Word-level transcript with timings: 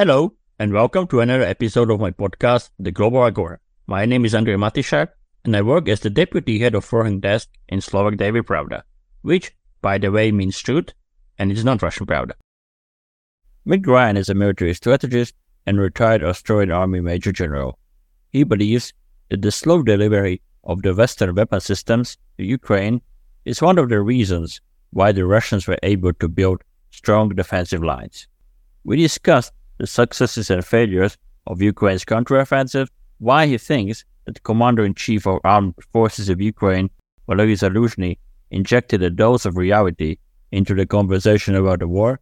Hello, 0.00 0.32
and 0.58 0.72
welcome 0.72 1.06
to 1.08 1.20
another 1.20 1.44
episode 1.44 1.90
of 1.90 2.00
my 2.00 2.10
podcast, 2.10 2.70
The 2.78 2.90
Global 2.90 3.22
Agora. 3.22 3.58
My 3.86 4.06
name 4.06 4.24
is 4.24 4.32
Andrej 4.32 4.56
Matišak, 4.56 5.08
and 5.44 5.54
I 5.54 5.60
work 5.60 5.90
as 5.90 6.00
the 6.00 6.08
deputy 6.08 6.58
head 6.58 6.74
of 6.74 6.86
foreign 6.86 7.20
desk 7.20 7.50
in 7.68 7.82
Slovak 7.82 8.16
Daily 8.16 8.40
Pravda, 8.40 8.80
which, 9.20 9.52
by 9.82 9.98
the 9.98 10.10
way, 10.10 10.32
means 10.32 10.58
truth, 10.58 10.94
and 11.38 11.52
it's 11.52 11.64
not 11.64 11.82
Russian 11.82 12.06
Pravda. 12.06 12.32
Mick 13.66 13.86
Ryan 13.86 14.16
is 14.16 14.30
a 14.30 14.34
military 14.34 14.72
strategist 14.72 15.34
and 15.66 15.78
retired 15.78 16.24
Australian 16.24 16.70
Army 16.70 17.02
Major 17.02 17.30
General. 17.30 17.78
He 18.30 18.42
believes 18.42 18.94
that 19.28 19.42
the 19.42 19.50
slow 19.50 19.82
delivery 19.82 20.40
of 20.64 20.80
the 20.80 20.94
Western 20.94 21.34
weapon 21.34 21.60
systems 21.60 22.16
to 22.38 22.44
Ukraine 22.46 23.02
is 23.44 23.60
one 23.60 23.76
of 23.76 23.90
the 23.90 24.00
reasons 24.00 24.62
why 24.92 25.12
the 25.12 25.26
Russians 25.26 25.66
were 25.66 25.78
able 25.82 26.14
to 26.14 26.26
build 26.26 26.64
strong 26.88 27.28
defensive 27.28 27.84
lines. 27.84 28.28
We 28.82 28.96
discussed 28.96 29.52
the 29.80 29.86
successes 29.86 30.50
and 30.50 30.62
failures 30.62 31.16
of 31.46 31.62
Ukraine's 31.62 32.04
counteroffensive, 32.04 32.88
why 33.18 33.46
he 33.46 33.56
thinks 33.56 34.04
that 34.26 34.34
the 34.34 34.40
commander 34.40 34.84
in 34.84 34.94
chief 34.94 35.26
of 35.26 35.40
armed 35.42 35.74
forces 35.90 36.28
of 36.28 36.38
Ukraine, 36.38 36.90
Valery 37.26 37.54
Zaluzhny, 37.54 38.18
injected 38.50 39.02
a 39.02 39.08
dose 39.08 39.46
of 39.46 39.56
reality 39.56 40.18
into 40.52 40.74
the 40.74 40.84
conversation 40.84 41.54
about 41.54 41.78
the 41.78 41.88
war, 41.88 42.20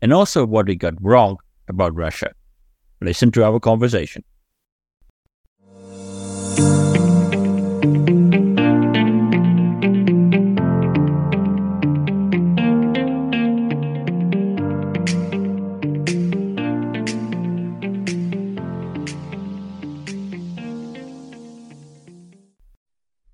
and 0.00 0.14
also 0.14 0.46
what 0.46 0.66
he 0.66 0.76
got 0.76 0.94
wrong 1.02 1.36
about 1.68 1.94
Russia. 1.94 2.32
Listen 3.02 3.30
to 3.32 3.44
our 3.44 3.60
conversation. 3.60 4.24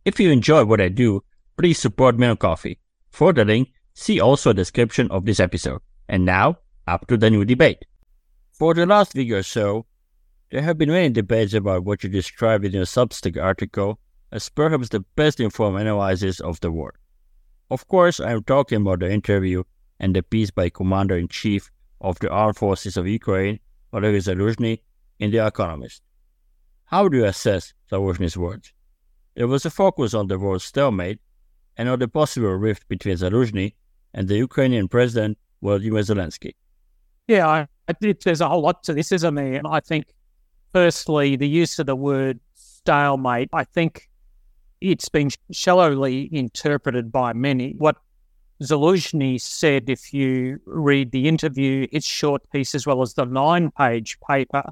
If 0.04 0.18
you 0.18 0.30
enjoy 0.30 0.64
what 0.64 0.80
I 0.80 0.88
do, 0.88 1.22
please 1.58 1.78
support 1.78 2.18
me 2.18 2.26
on 2.26 2.36
Ko-fi. 2.38 2.78
For 3.10 3.32
the 3.32 3.44
link, 3.44 3.70
see 3.92 4.18
also 4.18 4.50
a 4.50 4.54
description 4.54 5.10
of 5.10 5.26
this 5.26 5.40
episode. 5.40 5.80
And 6.08 6.24
now, 6.24 6.58
up 6.86 7.06
to 7.08 7.16
the 7.16 7.28
new 7.28 7.44
debate. 7.44 7.84
For 8.52 8.72
the 8.72 8.86
last 8.86 9.14
week 9.14 9.30
or 9.32 9.42
so, 9.42 9.86
there 10.50 10.62
have 10.62 10.78
been 10.78 10.90
many 10.90 11.10
debates 11.10 11.54
about 11.54 11.84
what 11.84 12.02
you 12.02 12.08
described 12.08 12.64
in 12.64 12.72
your 12.72 12.84
Substack 12.84 13.40
article 13.40 14.00
as 14.32 14.48
perhaps 14.48 14.88
the 14.88 15.00
best 15.16 15.38
informed 15.38 15.80
analysis 15.80 16.40
of 16.40 16.60
the 16.60 16.70
war. 16.70 16.94
Of 17.70 17.86
course, 17.86 18.20
I 18.20 18.32
am 18.32 18.42
talking 18.44 18.80
about 18.80 19.00
the 19.00 19.12
interview 19.12 19.64
and 19.98 20.16
the 20.16 20.22
piece 20.22 20.50
by 20.50 20.70
Commander 20.70 21.16
in 21.16 21.28
Chief 21.28 21.70
of 22.00 22.18
the 22.20 22.30
Armed 22.30 22.56
Forces 22.56 22.96
of 22.96 23.06
Ukraine, 23.06 23.60
Valery 23.92 24.18
Zaluzhny, 24.18 24.80
in 25.18 25.30
The 25.30 25.46
Economist. 25.46 26.02
How 26.86 27.06
do 27.08 27.18
you 27.18 27.26
assess 27.26 27.74
Zaluzhny's 27.90 28.36
words? 28.36 28.72
There 29.40 29.48
was 29.48 29.64
a 29.64 29.70
focus 29.70 30.12
on 30.12 30.26
the 30.26 30.38
world 30.38 30.60
stalemate 30.60 31.18
and 31.78 31.88
on 31.88 31.98
the 31.98 32.08
possible 32.08 32.52
rift 32.56 32.86
between 32.88 33.16
Zaluzhny 33.16 33.72
and 34.12 34.28
the 34.28 34.36
Ukrainian 34.36 34.86
president 34.86 35.38
Volodymyr 35.62 36.04
Zelensky. 36.04 36.52
Yeah, 37.26 37.48
I, 37.48 37.66
I 37.88 37.94
think 37.94 38.20
there's 38.20 38.42
a 38.42 38.48
whole 38.50 38.60
lot 38.60 38.82
to 38.82 38.92
this, 38.92 39.12
isn't 39.12 39.34
there? 39.36 39.54
And 39.54 39.66
I 39.66 39.80
think, 39.80 40.12
firstly, 40.74 41.36
the 41.36 41.48
use 41.48 41.78
of 41.78 41.86
the 41.86 41.96
word 41.96 42.38
stalemate, 42.54 43.48
I 43.54 43.64
think 43.64 44.10
it's 44.82 45.08
been 45.08 45.30
shallowly 45.50 46.28
interpreted 46.32 47.10
by 47.10 47.32
many. 47.32 47.76
What 47.78 47.96
Zaluzhny 48.62 49.40
said, 49.40 49.88
if 49.88 50.12
you 50.12 50.60
read 50.66 51.12
the 51.12 51.28
interview, 51.28 51.86
his 51.90 52.04
short 52.04 52.42
piece, 52.50 52.74
as 52.74 52.86
well 52.86 53.00
as 53.00 53.14
the 53.14 53.24
nine 53.24 53.70
page 53.70 54.18
paper 54.20 54.64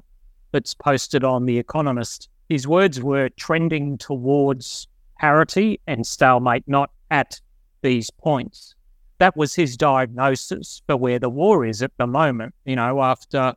that's 0.51 0.75
posted 0.75 1.23
on 1.23 1.47
The 1.47 1.57
Economist, 1.57 2.29
his 2.49 2.67
words 2.67 3.01
were 3.01 3.29
trending 3.29 3.97
towards 3.97 4.87
parity 5.19 5.79
and 5.87 6.05
stalemate, 6.05 6.63
not 6.67 6.89
at 7.11 7.39
these 7.81 8.09
points. 8.09 8.75
That 9.19 9.37
was 9.37 9.53
his 9.53 9.77
diagnosis 9.77 10.81
for 10.87 10.97
where 10.97 11.19
the 11.19 11.29
war 11.29 11.65
is 11.65 11.83
at 11.83 11.91
the 11.97 12.07
moment. 12.07 12.55
You 12.65 12.75
know, 12.75 13.01
after 13.01 13.53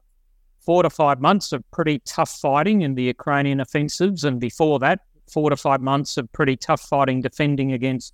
four 0.60 0.82
to 0.82 0.90
five 0.90 1.20
months 1.20 1.52
of 1.52 1.68
pretty 1.70 2.00
tough 2.04 2.30
fighting 2.30 2.82
in 2.82 2.94
the 2.94 3.04
Ukrainian 3.04 3.60
offensives, 3.60 4.24
and 4.24 4.38
before 4.38 4.78
that, 4.80 5.00
four 5.32 5.50
to 5.50 5.56
five 5.56 5.80
months 5.80 6.16
of 6.16 6.30
pretty 6.32 6.56
tough 6.56 6.82
fighting 6.82 7.22
defending 7.22 7.72
against 7.72 8.12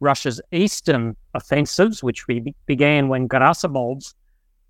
Russia's 0.00 0.40
eastern 0.52 1.16
offensives, 1.34 2.02
which 2.02 2.26
we 2.26 2.54
began 2.66 3.08
when 3.08 3.28
Gerasimov 3.28 4.14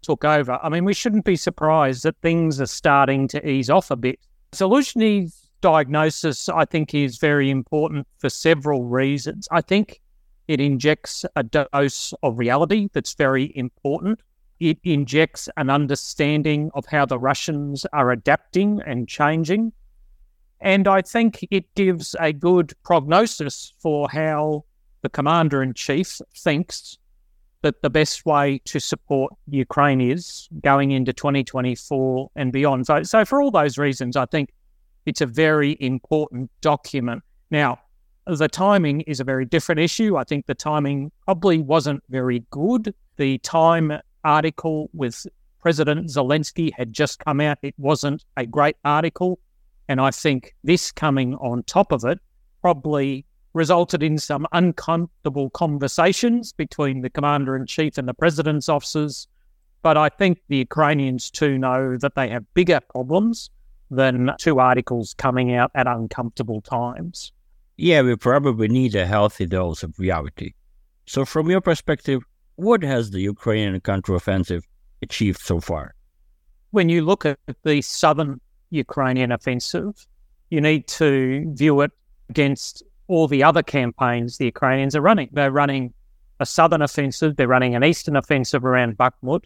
took 0.03 0.25
over. 0.25 0.59
I 0.63 0.69
mean, 0.69 0.85
we 0.85 0.95
shouldn't 0.95 1.25
be 1.25 1.37
surprised 1.37 2.03
that 2.05 2.17
things 2.23 2.61
are 2.61 2.67
starting 2.67 3.27
to 3.29 3.49
ease 3.49 3.71
off 3.71 3.91
a 3.91 3.97
bit. 3.97 4.21
Zelensky's 4.53 5.46
diagnosis, 5.67 6.49
I 6.49 6.65
think, 6.65 6.95
is 6.95 7.19
very 7.19 7.51
important 7.51 8.07
for 8.19 8.31
several 8.31 8.85
reasons. 8.85 9.49
I 9.51 9.61
think 9.61 10.01
it 10.47 10.61
injects 10.61 11.25
a 11.35 11.43
dose 11.43 12.15
of 12.23 12.39
reality 12.39 12.89
that's 12.93 13.15
very 13.15 13.51
important. 13.57 14.21
It 14.61 14.79
injects 14.85 15.49
an 15.57 15.69
understanding 15.69 16.71
of 16.75 16.87
how 16.87 17.05
the 17.05 17.19
Russians 17.19 17.85
are 17.93 18.13
adapting 18.13 18.81
and 18.87 19.09
changing. 19.09 19.73
And 20.61 20.87
I 20.87 21.03
think 21.03 21.45
it 21.51 21.75
gives 21.75 22.15
a 22.21 22.33
good 22.33 22.73
prognosis 22.85 23.73
for 23.81 24.09
how 24.09 24.67
the 25.03 25.09
commander 25.09 25.65
in 25.65 25.75
chief 25.75 26.21
thinks 26.37 26.97
that 27.63 27.83
the 27.83 27.91
best 27.91 28.25
way 28.25 28.61
to 28.67 28.79
support 28.79 29.33
Ukraine 29.49 30.01
is 30.01 30.49
going 30.63 30.93
into 30.93 31.13
2024 31.13 32.31
and 32.37 32.53
beyond. 32.53 32.87
So, 32.87 33.03
so 33.03 33.25
for 33.25 33.43
all 33.43 33.51
those 33.51 33.79
reasons, 33.79 34.15
I 34.15 34.27
think 34.27 34.51
it's 35.07 35.21
a 35.21 35.27
very 35.27 35.77
important 35.81 36.51
document. 36.61 37.23
Now, 37.51 37.79
the 38.27 38.49
timing 38.49 39.03
is 39.03 39.21
a 39.21 39.25
very 39.25 39.45
different 39.45 39.81
issue. 39.81 40.17
I 40.17 40.25
think 40.25 40.47
the 40.47 40.55
timing 40.55 41.13
probably 41.25 41.59
wasn't 41.59 42.03
very 42.11 42.45
good. 42.51 42.93
The 43.17 43.39
Time 43.39 43.93
article 44.25 44.91
with 44.93 45.27
President 45.61 46.09
Zelensky 46.09 46.73
had 46.75 46.93
just 46.93 47.25
come 47.25 47.41
out. 47.41 47.59
It 47.63 47.75
wasn't 47.79 48.25
a 48.37 48.45
great 48.45 48.77
article. 48.85 49.39
And 49.89 50.01
I 50.01 50.11
think 50.11 50.55
this 50.65 50.91
coming 50.91 51.37
on 51.37 51.63
top 51.63 51.93
of 51.93 52.05
it 52.05 52.19
probably 52.61 53.25
resulted 53.53 54.03
in 54.03 54.19
some 54.19 54.47
uncomfortable 54.53 55.49
conversations 55.51 56.53
between 56.53 57.01
the 57.01 57.11
commander 57.11 57.57
in 57.57 57.67
chief 57.67 57.97
and 57.97 58.09
the 58.09 58.15
president's 58.15 58.69
officers. 58.69 59.29
But 59.83 59.97
I 59.97 60.09
think 60.09 60.41
the 60.49 60.57
Ukrainians 60.57 61.31
too 61.31 61.57
know 61.59 61.97
that 61.99 62.17
they 62.17 62.29
have 62.29 62.45
bigger 62.55 62.81
problems 62.91 63.51
than 63.91 64.33
two 64.39 64.59
articles 64.59 65.15
coming 65.15 65.55
out 65.55 65.71
at 65.75 65.87
uncomfortable 65.87 66.61
times. 66.61 67.33
Yeah, 67.77 68.03
we 68.03 68.17
probably 68.17 68.69
need 68.69 68.95
a 68.95 69.07
healthy 69.07 69.47
dose 69.47 69.83
of 69.83 69.99
reality. 69.99 70.55
So, 71.07 71.25
from 71.25 71.51
your 71.51 71.61
perspective, 71.61 72.23
what 72.57 72.83
has 72.83 73.11
the 73.11 73.21
Ukrainian 73.21 73.81
counteroffensive 73.81 74.63
achieved 75.03 75.41
so 75.41 75.61
far? 75.61 75.95
When 76.71 76.89
you 76.89 77.03
look 77.05 77.25
at 77.27 77.39
the 77.63 77.83
southern 77.83 78.41
Ukrainian 78.71 79.31
offensive, 79.31 80.07
you 80.51 80.61
need 80.61 80.89
to 80.89 81.53
view 81.55 81.81
it 81.83 81.93
against 82.31 82.83
all 83.09 83.29
the 83.29 83.43
other 83.43 83.63
campaigns 83.63 84.39
the 84.39 84.47
Ukrainians 84.47 84.97
are 84.97 85.01
running. 85.01 85.29
They're 85.33 85.51
running 85.53 85.93
a 86.41 86.47
southern 86.47 86.83
offensive, 86.83 87.37
they're 87.37 87.49
running 87.49 87.75
an 87.75 87.85
eastern 87.85 88.17
offensive 88.17 88.65
around 88.65 88.99
Bakhmut, 88.99 89.45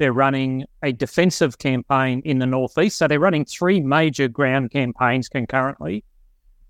they're 0.00 0.14
running 0.14 0.64
a 0.82 0.92
defensive 0.92 1.58
campaign 1.58 2.22
in 2.24 2.38
the 2.38 2.46
northeast. 2.46 2.96
So 2.96 3.06
they're 3.06 3.20
running 3.20 3.44
three 3.44 3.80
major 3.80 4.28
ground 4.28 4.70
campaigns 4.70 5.28
concurrently. 5.28 6.02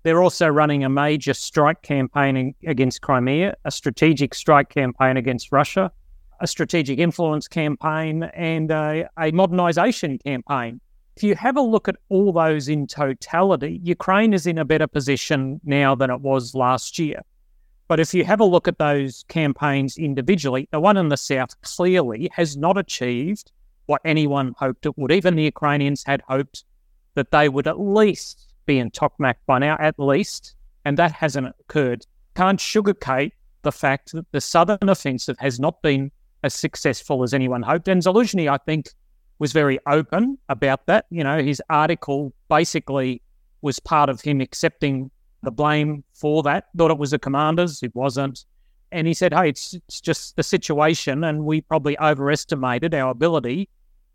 They're 0.03 0.21
also 0.21 0.49
running 0.49 0.83
a 0.83 0.89
major 0.89 1.33
strike 1.33 1.81
campaign 1.81 2.53
against 2.67 3.01
Crimea, 3.01 3.55
a 3.63 3.71
strategic 3.71 4.33
strike 4.35 4.67
campaign 4.67 5.15
against 5.15 5.53
Russia, 5.53 5.93
a 6.41 6.47
strategic 6.47 6.99
influence 6.99 7.47
campaign, 7.47 8.23
and 8.33 8.69
a, 8.69 9.07
a 9.17 9.31
modernization 9.31 10.17
campaign. 10.17 10.81
If 11.15 11.23
you 11.23 11.35
have 11.35 11.55
a 11.55 11.61
look 11.61 11.87
at 11.87 11.95
all 12.09 12.33
those 12.33 12.67
in 12.67 12.85
totality, 12.85 13.79
Ukraine 13.81 14.33
is 14.33 14.45
in 14.45 14.57
a 14.57 14.65
better 14.65 14.87
position 14.87 15.61
now 15.63 15.95
than 15.95 16.09
it 16.09 16.19
was 16.19 16.53
last 16.53 16.99
year. 16.99 17.21
But 17.91 17.99
if 17.99 18.13
you 18.13 18.23
have 18.23 18.39
a 18.39 18.45
look 18.45 18.69
at 18.69 18.77
those 18.77 19.25
campaigns 19.27 19.97
individually, 19.97 20.65
the 20.71 20.79
one 20.79 20.95
in 20.95 21.09
the 21.09 21.17
south 21.17 21.59
clearly 21.61 22.29
has 22.31 22.55
not 22.55 22.77
achieved 22.77 23.51
what 23.85 23.99
anyone 24.05 24.55
hoped 24.57 24.85
it 24.85 24.97
would. 24.97 25.11
Even 25.11 25.35
the 25.35 25.43
Ukrainians 25.43 26.01
had 26.05 26.21
hoped 26.29 26.63
that 27.15 27.31
they 27.31 27.49
would 27.49 27.67
at 27.67 27.81
least 27.81 28.53
be 28.65 28.79
in 28.79 28.91
Tokmak 28.91 29.35
by 29.45 29.59
now, 29.59 29.75
at 29.77 29.99
least, 29.99 30.55
and 30.85 30.97
that 30.97 31.11
hasn't 31.11 31.53
occurred. 31.59 32.05
Can't 32.33 32.61
sugarcoat 32.61 33.33
the 33.63 33.73
fact 33.73 34.13
that 34.13 34.31
the 34.31 34.39
southern 34.39 34.87
offensive 34.87 35.35
has 35.39 35.59
not 35.59 35.81
been 35.81 36.13
as 36.43 36.53
successful 36.53 37.23
as 37.23 37.33
anyone 37.33 37.61
hoped. 37.61 37.89
And 37.89 38.01
Zaluzhny, 38.01 38.49
I 38.49 38.57
think, 38.59 38.87
was 39.39 39.51
very 39.51 39.79
open 39.85 40.37
about 40.47 40.85
that. 40.85 41.07
You 41.09 41.25
know, 41.25 41.43
his 41.43 41.61
article 41.69 42.31
basically 42.47 43.21
was 43.61 43.79
part 43.79 44.09
of 44.09 44.21
him 44.21 44.39
accepting 44.39 45.11
the 45.43 45.51
blame 45.51 46.03
for 46.13 46.43
that. 46.43 46.65
Thought 46.77 46.91
it 46.91 46.97
was 46.97 47.11
the 47.11 47.19
commanders, 47.19 47.81
it 47.83 47.95
wasn't. 47.95 48.45
And 48.91 49.07
he 49.07 49.13
said, 49.13 49.33
hey, 49.33 49.49
it's, 49.49 49.73
it's 49.73 50.01
just 50.01 50.35
the 50.35 50.43
situation, 50.43 51.23
and 51.23 51.45
we 51.45 51.61
probably 51.61 51.97
overestimated 51.99 52.93
our 52.93 53.11
ability 53.11 53.69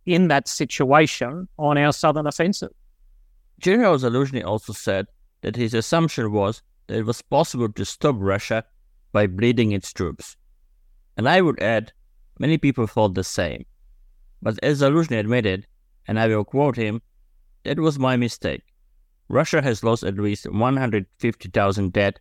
in 0.04 0.28
that 0.28 0.48
situation 0.48 1.48
on 1.58 1.78
our 1.78 1.92
southern 1.92 2.26
offensive. 2.26 2.70
General 3.58 3.96
Zaluzhny 3.96 4.44
also 4.44 4.72
said 4.72 5.06
that 5.40 5.56
his 5.56 5.74
assumption 5.74 6.30
was 6.30 6.62
that 6.86 6.98
it 6.98 7.06
was 7.06 7.22
possible 7.22 7.70
to 7.72 7.84
stop 7.84 8.16
Russia 8.18 8.64
by 9.12 9.26
bleeding 9.26 9.72
its 9.72 9.92
troops. 9.92 10.36
And 11.16 11.28
I 11.28 11.40
would 11.40 11.60
add, 11.62 11.92
many 12.38 12.58
people 12.58 12.86
thought 12.86 13.14
the 13.14 13.24
same. 13.24 13.64
But 14.42 14.58
as 14.62 14.82
Zaluzhny 14.82 15.18
admitted, 15.18 15.66
and 16.06 16.20
I 16.20 16.28
will 16.28 16.44
quote 16.44 16.76
him, 16.76 17.00
that 17.64 17.80
was 17.80 17.98
my 17.98 18.16
mistake. 18.16 18.62
Russia 19.28 19.60
has 19.62 19.82
lost 19.82 20.04
at 20.04 20.18
least 20.18 20.48
150,000 20.48 21.92
dead. 21.92 22.20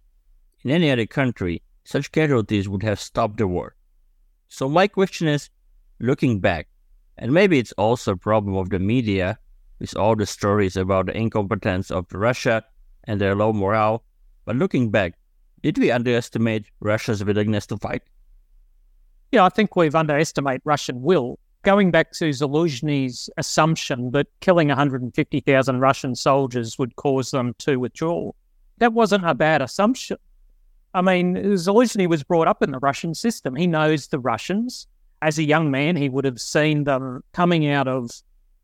In 0.64 0.72
any 0.72 0.90
other 0.90 1.06
country, 1.06 1.62
such 1.84 2.12
casualties 2.12 2.68
would 2.68 2.84
have 2.84 3.00
stopped 3.00 3.38
the 3.38 3.48
war. 3.48 3.76
So 4.48 4.68
my 4.68 4.88
question 4.88 5.28
is, 5.28 5.50
looking 6.00 6.40
back, 6.40 6.68
and 7.18 7.32
maybe 7.32 7.60
it's 7.60 7.72
also 7.74 8.14
a 8.14 8.18
problem 8.18 8.56
of 8.56 8.70
the 8.70 8.80
media 8.80 9.38
with 9.80 9.96
all 9.96 10.16
the 10.16 10.26
stories 10.26 10.76
about 10.76 11.06
the 11.06 11.18
incompetence 11.18 11.92
of 11.92 12.06
Russia 12.12 12.64
and 13.04 13.22
their 13.22 13.36
low 13.36 13.54
morale, 13.54 14.04
but 14.46 14.56
looking 14.56 14.90
back, 14.90 15.14
did 15.62 15.78
we 15.78 15.92
underestimate 15.92 16.66
Russia's 16.80 17.24
willingness 17.24 17.68
to 17.68 17.78
fight? 17.78 18.04
Yeah, 19.32 19.46
I 19.46 19.50
think 19.50 19.76
we've 19.76 19.96
underestimated 19.96 20.62
Russian 20.64 21.02
will. 21.02 21.40
Going 21.66 21.90
back 21.90 22.12
to 22.12 22.30
Zaluzhny's 22.30 23.28
assumption 23.38 24.12
that 24.12 24.28
killing 24.40 24.68
150,000 24.68 25.80
Russian 25.80 26.14
soldiers 26.14 26.78
would 26.78 26.96
cause 26.96 27.32
them 27.32 27.56
to 27.58 27.78
withdraw, 27.78 28.34
that 28.78 28.94
wasn't 28.94 29.28
a 29.28 29.34
bad 29.34 29.64
assumption. 29.64 30.18
I 30.94 31.02
mean, 31.02 31.34
Zaluzhny 31.36 32.08
was 32.08 32.22
brought 32.22 32.48
up 32.48 32.62
in 32.62 32.72
the 32.72 32.78
Russian 32.78 33.16
system. 33.16 33.56
He 33.56 33.66
knows 33.66 34.08
the 34.08 34.20
Russians. 34.20 34.86
As 35.24 35.40
a 35.40 35.44
young 35.44 35.72
man, 35.72 35.96
he 35.96 36.08
would 36.08 36.24
have 36.24 36.40
seen 36.40 36.84
them 36.84 37.24
coming 37.34 37.68
out 37.68 37.88
of 37.88 38.12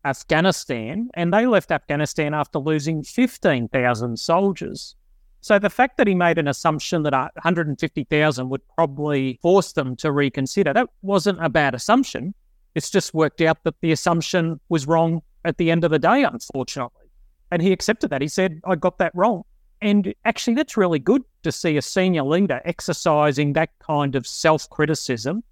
Afghanistan, 0.04 1.10
and 1.14 1.34
they 1.34 1.46
left 1.46 1.72
Afghanistan 1.72 2.34
after 2.34 2.60
losing 2.60 3.02
15,000 3.02 4.16
soldiers. 4.16 4.94
So 5.40 5.58
the 5.58 5.70
fact 5.70 5.96
that 5.96 6.06
he 6.06 6.14
made 6.14 6.38
an 6.38 6.46
assumption 6.46 7.02
that 7.02 7.12
150,000 7.12 8.48
would 8.48 8.62
probably 8.76 9.40
force 9.42 9.72
them 9.72 9.96
to 9.96 10.12
reconsider, 10.12 10.72
that 10.72 10.88
wasn't 11.02 11.44
a 11.44 11.48
bad 11.48 11.74
assumption. 11.74 12.32
It's 12.74 12.90
just 12.90 13.14
worked 13.14 13.40
out 13.40 13.62
that 13.64 13.74
the 13.80 13.92
assumption 13.92 14.60
was 14.68 14.86
wrong 14.86 15.22
at 15.44 15.58
the 15.58 15.70
end 15.70 15.84
of 15.84 15.90
the 15.90 15.98
day, 15.98 16.22
unfortunately. 16.24 17.08
And 17.50 17.60
he 17.60 17.72
accepted 17.72 18.10
that. 18.10 18.22
He 18.22 18.28
said, 18.28 18.60
I 18.64 18.76
got 18.76 18.98
that 18.98 19.12
wrong. 19.14 19.42
And 19.82 20.14
actually, 20.24 20.54
that's 20.54 20.76
really 20.76 21.00
good 21.00 21.22
to 21.42 21.52
see 21.52 21.76
a 21.76 21.82
senior 21.82 22.22
leader 22.22 22.62
exercising 22.64 23.52
that 23.54 23.70
kind 23.80 24.14
of 24.14 24.26
self 24.26 24.70
criticism 24.70 25.42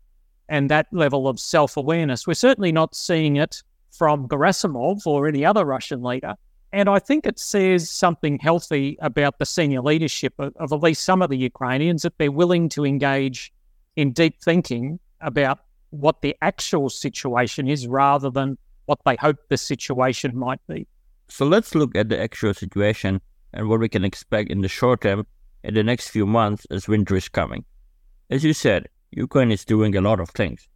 and 0.48 0.70
that 0.70 0.86
level 0.92 1.28
of 1.28 1.40
self 1.40 1.76
awareness. 1.76 2.26
We're 2.26 2.34
certainly 2.34 2.72
not 2.72 2.94
seeing 2.94 3.36
it 3.36 3.62
from 3.90 4.28
Gerasimov 4.28 5.06
or 5.06 5.26
any 5.26 5.44
other 5.44 5.64
Russian 5.64 6.02
leader. 6.02 6.34
And 6.72 6.88
I 6.88 7.00
think 7.00 7.26
it 7.26 7.38
says 7.38 7.90
something 7.90 8.38
healthy 8.38 8.96
about 9.00 9.38
the 9.38 9.46
senior 9.46 9.82
leadership 9.82 10.34
of, 10.38 10.54
of, 10.56 10.72
at 10.72 10.80
least 10.80 11.02
some 11.02 11.20
of 11.20 11.30
the 11.30 11.36
Ukrainians 11.36 12.02
that 12.02 12.16
they're 12.18 12.30
willing 12.30 12.68
to 12.70 12.86
engage 12.86 13.52
in 13.96 14.12
deep 14.12 14.40
thinking 14.40 15.00
about 15.20 15.58
what 15.90 16.22
the 16.22 16.36
actual 16.42 16.88
situation 16.88 17.68
is 17.68 17.86
rather 17.86 18.30
than 18.30 18.56
what 18.86 18.98
they 19.04 19.16
hope 19.16 19.38
the 19.48 19.56
situation 19.56 20.36
might 20.36 20.60
be. 20.66 20.86
So 21.28 21.46
let's 21.46 21.74
look 21.74 21.94
at 21.96 22.08
the 22.08 22.20
actual 22.20 22.54
situation 22.54 23.20
and 23.52 23.68
what 23.68 23.80
we 23.80 23.88
can 23.88 24.04
expect 24.04 24.50
in 24.50 24.62
the 24.62 24.68
short 24.68 25.02
term 25.02 25.26
in 25.62 25.74
the 25.74 25.82
next 25.82 26.08
few 26.08 26.26
months 26.26 26.66
as 26.70 26.88
winter 26.88 27.16
is 27.16 27.28
coming. 27.28 27.64
As 28.30 28.44
you 28.44 28.52
said, 28.52 28.88
Ukraine 29.10 29.52
is 29.52 29.64
doing 29.64 29.96
a 29.96 30.00
lot 30.00 30.20
of 30.20 30.30
things. 30.30 30.68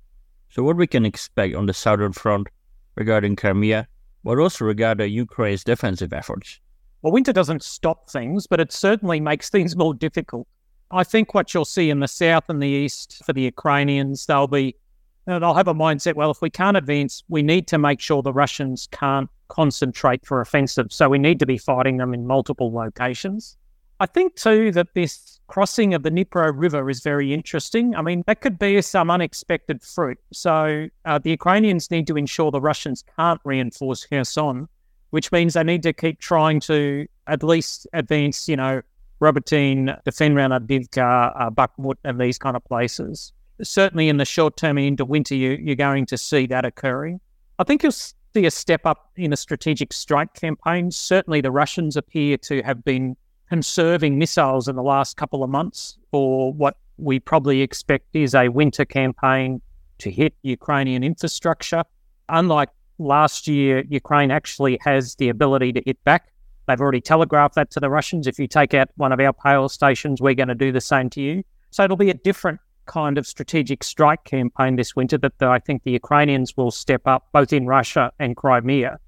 So 0.51 0.63
what 0.63 0.77
we 0.77 0.87
can 0.87 1.05
expect 1.05 1.55
on 1.55 1.67
the 1.67 1.75
southern 1.75 2.13
front 2.13 2.49
regarding 2.97 3.37
Crimea, 3.37 3.89
but 4.23 4.39
also 4.39 4.65
regarding 4.65 5.13
Ukraine's 5.13 5.65
defensive 5.65 6.13
efforts. 6.13 6.61
Well, 7.03 7.13
winter 7.13 7.33
doesn't 7.33 7.63
stop 7.63 8.09
things, 8.09 8.47
but 8.47 8.61
it 8.61 8.73
certainly 8.73 9.21
makes 9.21 9.51
things 9.51 9.77
more 9.77 9.95
difficult. 9.95 10.47
I 10.91 11.05
think 11.05 11.35
what 11.35 11.53
you'll 11.53 11.65
see 11.65 11.91
in 11.91 12.01
the 12.01 12.09
south 12.09 12.45
and 12.49 12.63
the 12.63 12.69
east 12.69 13.23
for 13.25 13.33
the 13.33 13.43
Ukrainians, 13.43 14.27
they'll 14.27 14.47
be 14.47 14.77
they'll 15.27 15.55
have 15.55 15.69
a 15.69 15.75
mindset, 15.75 16.15
well, 16.15 16.31
if 16.31 16.41
we 16.43 16.51
can't 16.51 16.77
advance, 16.77 17.23
we 17.29 17.43
need 17.43 17.67
to 17.69 17.79
make 17.79 18.01
sure 18.01 18.23
the 18.23 18.33
Russians 18.33 18.89
can't 18.93 19.29
concentrate 19.49 20.25
for 20.27 20.41
offensive. 20.41 20.93
So 20.93 21.09
we 21.09 21.19
need 21.19 21.39
to 21.41 21.47
be 21.47 21.59
fighting 21.59 21.97
them 21.97 22.15
in 22.15 22.27
multiple 22.27 22.73
locations. 22.73 23.57
I 24.01 24.07
think 24.07 24.35
too 24.35 24.73
that 24.73 24.89
this 24.95 25.41
crossing 25.47 25.95
of 25.95 26.03
the 26.03 26.11
Dnipro 26.11 26.53
River 26.55 26.91
is 26.91 27.01
very 27.01 27.33
interesting. 27.33 27.95
I 27.95 28.03
mean, 28.03 28.25
that 28.27 28.41
could 28.41 28.59
be 28.59 28.81
some 28.83 29.11
unexpected 29.11 29.83
fruit. 29.83 30.19
So 30.33 30.89
uh, 31.05 31.19
the 31.19 31.31
Ukrainians 31.31 31.91
need 31.91 32.07
to 32.09 32.17
ensure 32.17 32.51
the 32.51 32.61
Russians 32.61 33.05
can't 33.17 33.41
reinforce 33.45 34.05
Kherson, 34.05 34.69
which 35.11 35.31
means 35.31 35.55
they 35.55 35.63
need 35.63 35.83
to 35.85 35.93
keep 35.93 36.19
trying 36.19 36.61
to 36.61 37.07
at 37.27 37.43
least 37.43 37.87
advance, 37.93 38.49
you 38.49 38.57
know, 38.57 38.83
Robotyne, 39.21 40.03
defend 40.05 40.37
around 40.37 40.51
Avdiivka, 40.51 41.33
uh, 41.37 41.51
Bakhmut, 41.51 41.97
and 42.05 42.21
these 42.21 42.37
kind 42.37 42.57
of 42.57 42.65
places. 42.65 43.33
Certainly 43.63 44.09
in 44.09 44.17
the 44.17 44.25
short 44.25 44.57
term 44.57 44.79
into 44.79 45.05
winter, 45.05 45.35
you, 45.35 45.59
you're 45.61 45.77
going 45.77 46.07
to 46.07 46.19
see 46.19 46.47
that 46.47 46.65
occurring. 46.65 47.21
I 47.59 47.65
think 47.65 47.83
you'll 47.83 47.93
see 47.93 48.47
a 48.47 48.51
step 48.51 48.85
up 48.85 49.11
in 49.17 49.33
a 49.33 49.37
strategic 49.37 49.93
strike 49.93 50.35
campaign. 50.35 50.91
Certainly, 50.91 51.43
the 51.43 51.53
Russians 51.53 51.97
appear 51.97 52.37
to 52.39 52.63
have 52.63 52.85
been 52.85 53.17
conserving 53.49 54.19
missiles 54.19 54.67
in 54.67 54.75
the 54.75 54.83
last 54.83 55.17
couple 55.17 55.45
of 55.45 55.51
months 55.51 55.99
for 56.11 56.53
what 56.53 56.77
we 56.97 57.21
probably 57.21 57.61
expect 57.61 58.07
is 58.15 58.35
a 58.35 58.49
winter 58.49 58.85
campaign 58.85 59.61
to 59.99 60.11
hit 60.11 60.35
Ukrainian 60.43 61.05
infrastructure. 61.05 61.85
Unlike 62.29 62.71
last 62.99 63.47
year, 63.47 63.85
Ukraine 63.89 64.31
actually 64.31 64.79
has 64.83 65.15
the 65.17 65.29
ability 65.29 65.73
to 65.75 65.83
hit 65.85 66.03
back. 66.05 66.33
They've 66.67 66.81
already 66.81 67.01
telegraphed 67.01 67.55
that 67.57 67.71
to 67.73 67.81
the 67.81 67.91
Russians. 67.91 68.27
If 68.27 68.39
you 68.39 68.47
take 68.47 68.75
out 68.75 68.89
one 68.97 69.13
of 69.13 69.21
our 69.21 69.33
power 69.33 69.69
stations, 69.69 70.21
we're 70.21 70.35
going 70.35 70.49
to 70.49 70.55
do 70.55 70.73
the 70.73 70.81
same 70.81 71.11
to 71.11 71.21
you. 71.21 71.45
So 71.71 71.85
it'll 71.85 71.97
be 71.97 72.11
a 72.11 72.15
different 72.15 72.61
kind 72.87 73.19
of 73.19 73.27
strategic 73.27 73.83
strike 73.85 74.25
campaign 74.25 74.77
this 74.77 74.95
winter 74.97 75.19
that 75.19 75.39
the, 75.39 75.47
I 75.49 75.59
think 75.59 75.83
the 75.85 75.93
Ukrainians 75.93 76.57
will 76.57 76.71
step 76.71 77.03
up 77.07 77.29
both 77.33 77.53
in 77.53 77.67
Russia 77.67 78.13
and 78.19 78.37
Crimea. 78.37 78.99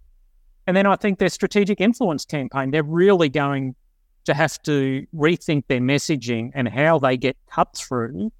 And 0.67 0.77
then 0.77 0.87
I 0.87 0.97
think 0.97 1.19
their 1.19 1.29
strategic 1.29 1.81
influence 1.81 2.25
campaign, 2.25 2.71
they're 2.71 2.83
really 2.83 3.29
going 3.29 3.75
to 4.25 4.35
have 4.35 4.61
to 4.63 5.07
rethink 5.15 5.65
their 5.69 5.81
messaging 5.81 6.51
and 6.55 6.69
how 6.69 6.99
they 6.99 7.17
get 7.17 7.37
cut 7.51 7.77
through 7.77 8.33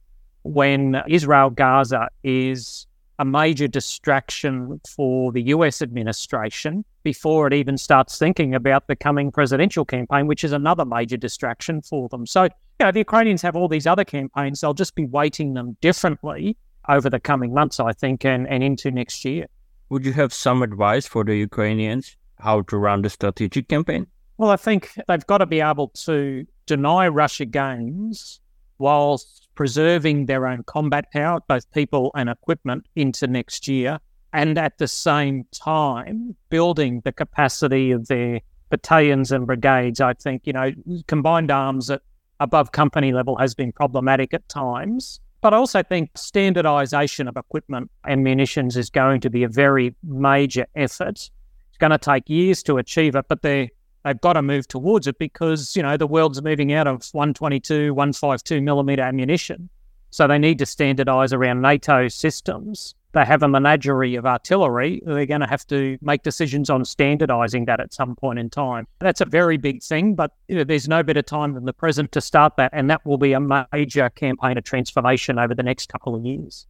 when 0.43 1.01
Israel 1.09 1.51
Gaza 1.51 2.09
is 2.23 2.87
a 3.19 3.25
major 3.25 3.69
distraction 3.69 4.81
for 4.89 5.33
the 5.33 5.43
US 5.43 5.81
administration 5.81 6.85
before 7.07 7.47
it 7.47 7.55
even 7.55 7.79
starts 7.79 8.19
thinking 8.19 8.53
about 8.53 8.89
the 8.89 8.97
coming 8.97 9.31
presidential 9.31 9.85
campaign, 9.85 10.27
which 10.27 10.43
is 10.43 10.51
another 10.51 10.85
major 10.85 11.17
distraction 11.17 11.81
for 11.81 12.09
them. 12.09 12.27
So, 12.27 12.43
you 12.43 12.51
know, 12.81 12.91
the 12.91 12.99
Ukrainians 12.99 13.43
have 13.43 13.55
all 13.55 13.69
these 13.69 13.87
other 13.87 14.05
campaigns. 14.05 14.61
They'll 14.61 14.75
just 14.75 14.97
be 14.97 15.05
weighting 15.05 15.55
them 15.55 15.77
differently 15.81 16.57
over 16.89 17.09
the 17.09 17.21
coming 17.21 17.55
months, 17.55 17.79
I 17.79 17.93
think, 17.93 18.25
and, 18.25 18.49
and 18.49 18.65
into 18.65 18.91
next 18.91 19.25
year. 19.25 19.47
Would 19.89 20.05
you 20.05 20.15
have 20.15 20.33
some 20.33 20.63
advice 20.63 21.07
for 21.07 21.23
the 21.23 21.37
Ukrainians 21.37 22.17
how 22.41 22.63
to 22.63 22.77
run 22.77 23.03
the 23.03 23.11
strategic 23.11 23.69
campaign? 23.69 24.09
Well, 24.37 24.51
I 24.51 24.57
think 24.57 24.91
they've 25.07 25.27
got 25.29 25.39
to 25.39 25.47
be 25.47 25.61
able 25.61 25.91
to 26.07 26.45
deny 26.67 27.07
Russia 27.07 27.45
gains 27.45 28.41
whilst 28.79 29.47
preserving 29.55 30.27
their 30.27 30.49
own 30.49 30.65
combat 30.65 31.05
power, 31.13 31.39
both 31.47 31.71
people 31.71 32.11
and 32.17 32.29
equipment, 32.29 32.85
into 32.97 33.29
next 33.29 33.69
year, 33.69 34.01
and 34.37 34.59
at 34.59 34.77
the 34.77 34.87
same 34.87 35.47
time 35.51 36.37
building 36.51 37.01
the 37.05 37.13
capacity 37.13 37.91
of 37.91 38.07
their 38.09 38.43
battalions 38.69 39.33
and 39.33 39.47
brigades. 39.47 39.99
I 39.99 40.13
think, 40.13 40.43
you 40.47 40.53
know, 40.53 40.73
combined 41.07 41.51
arms 41.51 41.91
at 41.91 42.03
above 42.39 42.73
company 42.73 43.15
level 43.15 43.37
has 43.37 43.55
been 43.55 43.73
problematic 43.73 44.35
at 44.35 44.47
times. 44.51 45.21
But 45.41 45.55
I 45.55 45.57
also 45.57 45.83
think 45.83 46.11
standardization 46.17 47.29
of 47.29 47.37
equipment 47.39 47.91
and 48.05 48.23
munitions 48.23 48.77
is 48.77 48.91
going 48.91 49.23
to 49.23 49.31
be 49.31 49.43
a 49.43 49.49
very 49.49 49.95
major 50.05 50.67
effort. 50.75 51.31
It's 51.71 51.79
going 51.79 51.93
to 51.93 51.99
take 51.99 52.29
years 52.29 52.63
to 52.65 52.77
achieve 52.77 53.15
it, 53.15 53.25
but 53.29 53.41
they're 53.41 53.69
they've 54.05 54.21
got 54.21 54.35
to 54.35 54.43
move 54.43 54.69
towards 54.69 55.07
it 55.07 55.19
because, 55.19 55.75
you 55.75 55.83
know, 55.83 55.97
the 55.97 56.07
world's 56.07 56.43
moving 56.43 56.75
out 56.75 56.87
of 56.87 57.09
122, 57.13 57.95
152 57.95 58.61
millimeter 58.61 59.03
ammunition. 59.03 59.71
So 60.11 60.29
they 60.29 60.39
need 60.39 60.59
to 60.59 60.67
standardize 60.67 61.33
around 61.33 61.63
NATO 61.63 62.09
systems. 62.09 62.95
They 63.17 63.25
have 63.25 63.43
a 63.43 63.49
menagerie 63.49 64.15
of 64.17 64.27
artillery. 64.27 65.01
They're 65.07 65.25
going 65.25 65.41
to 65.41 65.47
have 65.47 65.67
to 65.69 65.97
make 66.03 66.23
decisions 66.23 66.69
on 66.69 66.85
standardizing 66.85 67.65
that 67.65 67.81
at 67.81 67.95
some 67.95 68.15
point 68.15 68.39
in 68.39 68.51
time. 68.51 68.87
That's 68.99 69.23
a 69.23 69.25
very 69.25 69.57
big 69.57 69.83
thing, 69.83 70.15
but 70.15 70.33
you 70.49 70.57
know, 70.57 70.65
there's 70.65 70.87
no 70.87 71.03
better 71.03 71.23
time 71.23 71.55
than 71.55 71.65
the 71.65 71.73
present 71.73 72.13
to 72.13 72.21
start 72.21 72.59
that. 72.59 72.73
And 72.75 72.91
that 72.91 73.07
will 73.07 73.17
be 73.17 73.33
a 73.33 73.41
major 73.41 74.11
campaign 74.11 74.59
of 74.59 74.65
transformation 74.65 75.39
over 75.39 75.55
the 75.55 75.63
next 75.63 75.89
couple 75.89 76.15
of 76.15 76.27
years. 76.27 76.67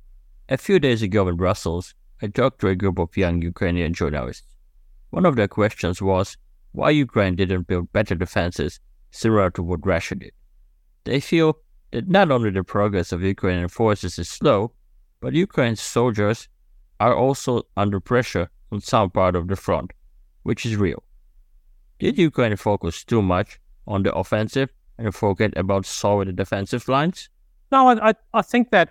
A 0.48 0.56
few 0.56 0.78
days 0.78 1.02
ago 1.02 1.26
in 1.26 1.34
Brussels, 1.34 1.96
I 2.22 2.28
talked 2.28 2.60
to 2.60 2.68
a 2.68 2.76
group 2.76 3.00
of 3.00 3.16
young 3.16 3.42
Ukrainian 3.42 3.92
journalists. 3.92 4.46
One 5.10 5.26
of 5.26 5.34
their 5.34 5.48
questions 5.48 6.00
was 6.00 6.36
why 6.70 6.90
Ukraine 6.90 7.34
didn't 7.34 7.66
build 7.66 7.92
better 7.92 8.14
defenses 8.14 8.78
similar 9.10 9.50
to 9.50 9.64
what 9.64 9.84
Russia 9.84 10.14
did. 10.14 10.32
They 11.02 11.18
feel 11.18 11.58
that 11.90 12.06
not 12.06 12.30
only 12.30 12.50
the 12.50 12.62
progress 12.62 13.10
of 13.10 13.20
Ukrainian 13.24 13.66
forces 13.68 14.16
is 14.16 14.28
slow, 14.28 14.70
but 15.20 15.34
Ukraine's 15.34 15.80
soldiers 15.80 16.48
are 17.00 17.14
also 17.14 17.62
under 17.76 18.00
pressure 18.00 18.48
on 18.72 18.80
some 18.80 19.10
part 19.10 19.36
of 19.36 19.48
the 19.48 19.56
front, 19.56 19.92
which 20.42 20.64
is 20.66 20.76
real. 20.76 21.02
Did 21.98 22.18
Ukraine 22.18 22.56
focus 22.56 23.04
too 23.04 23.22
much 23.22 23.58
on 23.86 24.02
the 24.02 24.14
offensive 24.14 24.70
and 24.98 25.14
forget 25.14 25.56
about 25.56 25.86
solid 25.86 26.36
defensive 26.36 26.88
lines? 26.88 27.28
No, 27.72 27.88
I, 27.88 28.14
I 28.34 28.42
think 28.42 28.70
that 28.70 28.90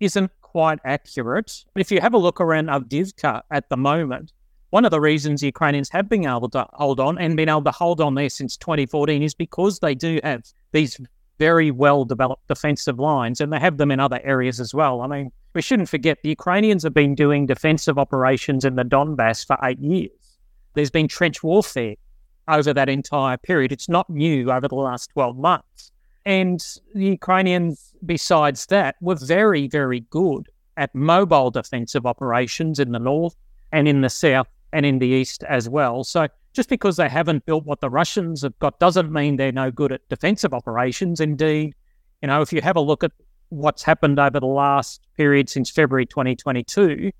isn't 0.00 0.30
quite 0.40 0.78
accurate. 0.84 1.64
If 1.76 1.90
you 1.90 2.00
have 2.00 2.14
a 2.14 2.18
look 2.18 2.40
around 2.40 2.66
Avdiivka 2.68 3.42
at 3.50 3.68
the 3.68 3.76
moment, 3.76 4.32
one 4.70 4.84
of 4.84 4.90
the 4.90 5.00
reasons 5.00 5.42
Ukrainians 5.42 5.88
have 5.90 6.08
been 6.08 6.26
able 6.26 6.48
to 6.50 6.66
hold 6.72 6.98
on 6.98 7.18
and 7.18 7.36
been 7.36 7.48
able 7.48 7.64
to 7.64 7.70
hold 7.70 8.00
on 8.00 8.14
there 8.14 8.28
since 8.28 8.56
2014 8.56 9.22
is 9.22 9.34
because 9.34 9.78
they 9.78 9.94
do 9.94 10.18
have 10.24 10.42
these 10.72 10.98
very 11.38 11.70
well 11.70 12.04
developed 12.04 12.46
defensive 12.48 12.98
lines 12.98 13.40
and 13.40 13.52
they 13.52 13.58
have 13.58 13.76
them 13.76 13.90
in 13.90 14.00
other 14.00 14.20
areas 14.24 14.60
as 14.60 14.74
well. 14.74 15.02
I 15.02 15.06
mean, 15.06 15.32
we 15.54 15.62
shouldn't 15.62 15.88
forget 15.88 16.18
the 16.22 16.30
Ukrainians 16.30 16.82
have 16.82 16.94
been 16.94 17.14
doing 17.14 17.46
defensive 17.46 17.98
operations 17.98 18.64
in 18.64 18.76
the 18.76 18.84
Donbass 18.84 19.46
for 19.46 19.56
eight 19.62 19.78
years. 19.78 20.38
There's 20.74 20.90
been 20.90 21.08
trench 21.08 21.42
warfare 21.42 21.94
over 22.48 22.72
that 22.72 22.88
entire 22.88 23.36
period. 23.36 23.72
It's 23.72 23.88
not 23.88 24.08
new 24.10 24.50
over 24.50 24.68
the 24.68 24.74
last 24.74 25.10
12 25.10 25.36
months. 25.36 25.92
And 26.24 26.60
the 26.94 27.06
Ukrainians, 27.06 27.94
besides 28.04 28.66
that, 28.66 28.96
were 29.00 29.14
very, 29.14 29.68
very 29.68 30.00
good 30.10 30.48
at 30.76 30.94
mobile 30.94 31.50
defensive 31.50 32.04
operations 32.04 32.78
in 32.78 32.92
the 32.92 32.98
north 32.98 33.36
and 33.72 33.88
in 33.88 34.00
the 34.00 34.10
south 34.10 34.48
and 34.72 34.84
in 34.84 34.98
the 34.98 35.06
east 35.06 35.44
as 35.44 35.68
well. 35.68 36.04
So 36.04 36.28
just 36.56 36.70
because 36.70 36.96
they 36.96 37.08
haven't 37.08 37.44
built 37.44 37.66
what 37.66 37.80
the 37.82 37.90
Russians 37.90 38.42
have 38.42 38.58
got 38.58 38.80
doesn't 38.80 39.12
mean 39.12 39.36
they're 39.36 39.52
no 39.52 39.70
good 39.70 39.92
at 39.92 40.08
defensive 40.08 40.54
operations. 40.54 41.20
Indeed, 41.20 41.74
you 42.22 42.28
know, 42.28 42.40
if 42.40 42.52
you 42.52 42.62
have 42.62 42.76
a 42.76 42.80
look 42.80 43.04
at 43.04 43.12
what's 43.50 43.82
happened 43.82 44.18
over 44.18 44.40
the 44.40 44.46
last 44.46 45.06
period 45.16 45.50
since 45.50 45.70
February 45.70 46.06
2022, 46.06 47.12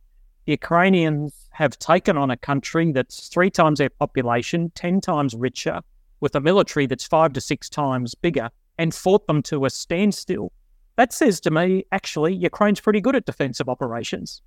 the 0.46 0.52
Ukrainians 0.52 1.48
have 1.50 1.78
taken 1.78 2.16
on 2.16 2.30
a 2.30 2.36
country 2.36 2.90
that's 2.92 3.28
three 3.28 3.50
times 3.50 3.78
their 3.78 3.90
population, 3.90 4.72
10 4.74 5.02
times 5.02 5.34
richer, 5.34 5.80
with 6.20 6.34
a 6.34 6.40
military 6.40 6.86
that's 6.86 7.04
five 7.04 7.34
to 7.34 7.40
six 7.40 7.68
times 7.68 8.14
bigger, 8.14 8.48
and 8.78 8.94
fought 8.94 9.26
them 9.26 9.42
to 9.42 9.66
a 9.66 9.70
standstill. 9.70 10.50
That 10.96 11.12
says 11.12 11.40
to 11.42 11.50
me, 11.50 11.84
actually, 11.92 12.34
Ukraine's 12.34 12.80
pretty 12.80 13.02
good 13.02 13.14
at 13.14 13.26
defensive 13.26 13.68
operations. 13.68 14.40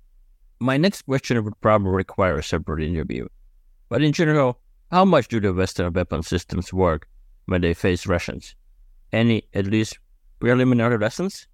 My 0.58 0.76
next 0.76 1.02
question 1.02 1.42
would 1.44 1.60
probably 1.60 1.92
require 1.92 2.36
a 2.38 2.42
separate 2.42 2.82
interview. 2.82 3.28
But 3.88 4.02
in 4.02 4.12
general, 4.12 4.58
how 4.90 5.04
much 5.04 5.28
do 5.28 5.40
the 5.40 5.52
Western 5.52 5.92
weapon 5.92 6.22
systems 6.22 6.72
work 6.72 7.08
when 7.46 7.60
they 7.60 7.74
face 7.74 8.06
Russians? 8.06 8.54
Any, 9.12 9.44
at 9.54 9.66
least, 9.66 9.98
preliminary 10.40 10.98
lessons? 10.98 11.46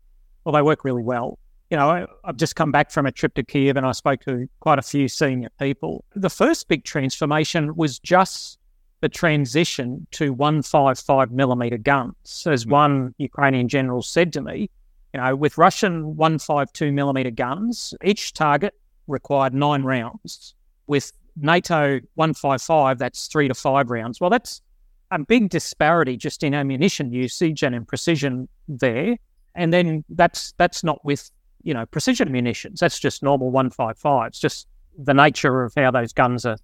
Well, 0.45 0.55
they 0.55 0.63
work 0.63 0.85
really 0.85 1.03
well. 1.03 1.39
You 1.71 1.77
know, 1.77 1.91
I, 1.91 2.07
have 2.25 2.37
just 2.37 2.55
come 2.55 2.71
back 2.71 2.91
from 2.91 3.07
a 3.07 3.13
trip 3.13 3.35
to 3.35 3.43
Kiev 3.43 3.77
and 3.77 3.85
I 3.85 3.93
spoke 3.93 4.21
to 4.23 4.49
quite 4.61 4.79
a 4.79 4.83
few 4.83 5.09
senior 5.09 5.51
people. 5.59 6.05
The 6.15 6.31
first 6.31 6.69
big 6.69 6.85
transformation 6.85 7.75
was 7.75 7.99
just 7.99 8.59
the 9.01 9.09
transition 9.09 10.07
to 10.13 10.33
155 10.33 11.31
millimeter 11.33 11.77
guns. 11.77 12.47
As 12.47 12.63
hmm. 12.63 12.71
one 12.71 13.15
Ukrainian 13.19 13.69
general 13.69 14.03
said 14.03 14.33
to 14.35 14.41
me, 14.41 14.71
you 15.13 15.21
know, 15.21 15.35
with 15.37 15.59
Russian 15.59 16.17
152 16.17 16.93
millimeter 16.93 17.31
guns, 17.31 17.95
each 18.05 18.33
target 18.33 18.75
required 19.07 19.55
nine 19.55 19.83
rounds. 19.83 20.55
With 20.87 21.13
NATO 21.37 22.01
155, 22.15 22.99
that's 22.99 23.27
three 23.27 23.49
to 23.49 23.55
five 23.55 23.91
rounds. 23.91 24.21
Well, 24.21 24.31
that's 24.31 24.63
a 25.11 25.19
big 25.19 25.51
disparity 25.51 26.17
just 26.17 26.43
in 26.43 26.55
ammunition 26.55 27.13
usage 27.13 27.63
and 27.63 27.75
in 27.75 27.85
precision 27.85 28.49
there. 28.69 29.17
And 29.55 29.73
then 29.73 30.05
that's 30.11 30.53
that's 30.59 30.85
not 30.85 31.05
with 31.05 31.31
you 31.63 31.75
know 31.75 31.87
precision 31.87 32.31
munitions. 32.31 32.81
That's 32.81 32.99
just 32.99 33.23
normal 33.23 33.51
155s. 33.53 34.39
Just 34.39 34.67
the 34.99 35.15
nature 35.15 35.65
of 35.65 35.73
how 35.77 35.91
those 35.91 36.13
guns 36.13 36.45
are, 36.47 36.59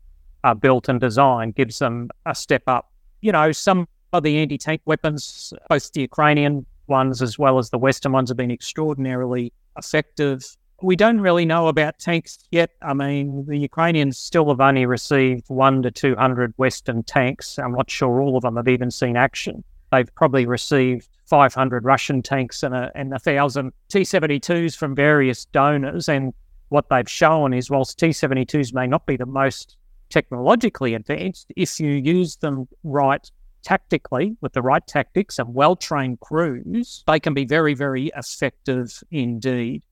are 0.44 0.54
built 0.54 0.88
and 0.88 1.00
designed 1.00 1.54
gives 1.54 1.78
them 1.78 2.10
a 2.26 2.34
step 2.34 2.62
up. 2.66 2.90
You 3.20 3.32
know, 3.32 3.52
some 3.52 3.86
of 4.12 4.22
the 4.22 4.38
anti-tank 4.38 4.82
weapons, 4.84 5.52
both 5.68 5.92
the 5.92 6.02
Ukrainian 6.02 6.66
ones 6.86 7.22
as 7.22 7.38
well 7.38 7.58
as 7.58 7.70
the 7.70 7.78
Western 7.78 8.12
ones, 8.12 8.30
have 8.30 8.36
been 8.36 8.50
extraordinarily 8.50 9.52
effective 9.78 10.44
we 10.82 10.96
don't 10.96 11.20
really 11.20 11.44
know 11.44 11.68
about 11.68 11.98
tanks 11.98 12.38
yet. 12.50 12.70
I 12.82 12.92
mean, 12.92 13.44
the 13.46 13.56
Ukrainians 13.56 14.18
still 14.18 14.48
have 14.48 14.60
only 14.60 14.84
received 14.84 15.48
one 15.48 15.82
to 15.82 15.90
200 15.90 16.54
Western 16.56 17.02
tanks. 17.04 17.58
I'm 17.58 17.72
not 17.72 17.90
sure 17.90 18.20
all 18.20 18.36
of 18.36 18.42
them 18.42 18.56
have 18.56 18.68
even 18.68 18.90
seen 18.90 19.16
action. 19.16 19.62
They've 19.92 20.12
probably 20.14 20.46
received 20.46 21.08
500 21.26 21.84
Russian 21.84 22.22
tanks 22.22 22.62
and 22.62 22.74
a, 22.74 22.90
and 22.94 23.12
a 23.12 23.20
1,000 23.22 23.72
T 23.88 24.00
72s 24.00 24.76
from 24.76 24.94
various 24.94 25.44
donors. 25.46 26.08
And 26.08 26.32
what 26.70 26.88
they've 26.88 27.08
shown 27.08 27.52
is, 27.52 27.70
whilst 27.70 27.98
T 27.98 28.08
72s 28.08 28.74
may 28.74 28.86
not 28.86 29.06
be 29.06 29.16
the 29.16 29.26
most 29.26 29.76
technologically 30.08 30.94
advanced, 30.94 31.52
if 31.56 31.78
you 31.78 31.90
use 31.90 32.36
them 32.36 32.66
right 32.82 33.30
tactically 33.62 34.36
with 34.40 34.52
the 34.54 34.62
right 34.62 34.84
tactics 34.86 35.38
and 35.38 35.54
well 35.54 35.76
trained 35.76 36.20
crews, 36.20 37.04
they 37.06 37.20
can 37.20 37.34
be 37.34 37.44
very, 37.44 37.74
very 37.74 38.10
effective 38.16 39.02
indeed. 39.10 39.84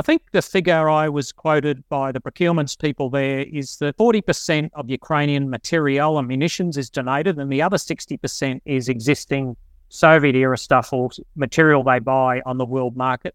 I 0.00 0.02
think 0.02 0.30
the 0.32 0.40
figure 0.40 0.88
I 0.88 1.10
was 1.10 1.30
quoted 1.30 1.86
by 1.90 2.10
the 2.10 2.22
procurements 2.22 2.74
people 2.78 3.10
there 3.10 3.40
is 3.40 3.76
that 3.80 3.98
40% 3.98 4.70
of 4.72 4.88
Ukrainian 4.88 5.50
material 5.50 6.18
and 6.18 6.26
munitions 6.26 6.78
is 6.78 6.88
donated, 6.88 7.38
and 7.38 7.52
the 7.52 7.60
other 7.60 7.76
60% 7.76 8.62
is 8.64 8.88
existing 8.88 9.58
Soviet 9.90 10.34
era 10.36 10.56
stuff 10.56 10.90
or 10.94 11.10
material 11.36 11.82
they 11.82 11.98
buy 11.98 12.40
on 12.46 12.56
the 12.56 12.64
world 12.64 12.96
market. 12.96 13.34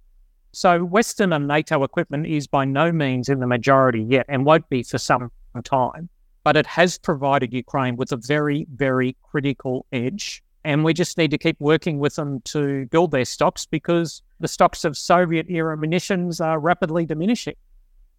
So, 0.53 0.83
Western 0.83 1.33
and 1.33 1.47
NATO 1.47 1.83
equipment 1.83 2.25
is 2.25 2.47
by 2.47 2.65
no 2.65 2.91
means 2.91 3.29
in 3.29 3.41
the 3.41 3.45
majority 3.45 4.01
yet 4.01 4.25
and 4.27 4.43
won't 4.43 4.67
be 4.67 4.81
for 4.81 4.97
some 4.97 5.31
time, 5.63 6.09
but 6.43 6.57
it 6.57 6.65
has 6.65 6.97
provided 6.97 7.53
Ukraine 7.53 7.95
with 7.95 8.11
a 8.11 8.17
very, 8.17 8.65
very 8.73 9.15
critical 9.21 9.85
edge 9.91 10.41
and 10.65 10.83
we 10.83 10.93
just 10.93 11.15
need 11.17 11.29
to 11.29 11.37
keep 11.37 11.57
working 11.59 11.99
with 11.99 12.15
them 12.15 12.41
to 12.41 12.87
build 12.87 13.11
their 13.11 13.23
stocks 13.23 13.67
because 13.67 14.23
the 14.39 14.47
stocks 14.47 14.83
of 14.83 14.97
Soviet 14.97 15.45
era 15.47 15.77
munitions 15.77 16.41
are 16.41 16.59
rapidly 16.59 17.05
diminishing. 17.05 17.53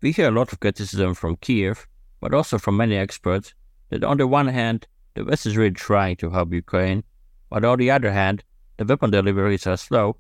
We 0.01 0.13
hear 0.13 0.29
a 0.29 0.31
lot 0.31 0.53
of 0.53 0.61
criticism 0.61 1.15
from 1.15 1.37
Kiev, 1.37 1.89
but 2.21 2.33
also 2.33 2.59
from 2.59 2.77
many 2.77 2.97
experts, 2.97 3.53
that 3.91 4.05
on 4.05 4.19
the 4.19 4.29
one 4.29 4.47
hand, 4.47 4.87
the 5.15 5.25
West 5.25 5.45
is 5.45 5.57
really 5.57 5.73
trying 5.73 6.17
to 6.17 6.31
help 6.31 6.53
Ukraine, 6.53 7.03
but 7.51 7.65
on 7.65 7.79
the 7.79 7.91
other 7.91 8.13
hand, 8.13 8.45
the 8.77 8.85
weapon 8.85 9.11
deliveries 9.11 9.67
are 9.67 9.77
slow, 9.77 10.17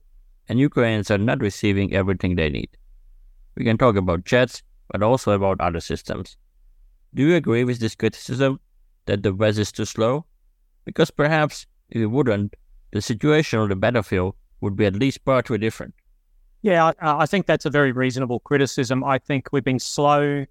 and 0.48 0.58
Ukrainians 0.58 1.10
are 1.12 1.18
not 1.18 1.40
receiving 1.40 1.94
everything 1.94 2.34
they 2.34 2.50
need. 2.50 2.70
We 3.54 3.64
can 3.64 3.78
talk 3.78 3.94
about 3.94 4.24
jets, 4.24 4.64
but 4.90 5.00
also 5.00 5.30
about 5.30 5.60
other 5.60 5.80
systems. 5.80 6.36
Do 7.14 7.22
you 7.22 7.36
agree 7.36 7.62
with 7.62 7.78
this 7.78 7.94
criticism 7.94 8.58
that 9.04 9.22
the 9.22 9.32
West 9.32 9.58
is 9.58 9.70
too 9.70 9.84
slow? 9.84 10.26
Because 10.84 11.10
perhaps 11.12 11.66
if 11.90 12.02
it 12.02 12.06
wouldn't, 12.06 12.54
the 12.92 13.00
situation 13.00 13.58
on 13.58 13.68
the 13.68 13.76
battlefield 13.76 14.34
would 14.60 14.76
be 14.76 14.86
at 14.86 14.94
least 14.94 15.24
partly 15.24 15.58
different. 15.58 15.94
Yeah, 16.62 16.92
I, 17.00 17.22
I 17.22 17.26
think 17.26 17.46
that's 17.46 17.64
a 17.64 17.70
very 17.70 17.92
reasonable 17.92 18.40
criticism. 18.40 19.04
I 19.04 19.18
think 19.18 19.48
we've 19.52 19.64
been 19.64 19.78
slow. 19.78 20.44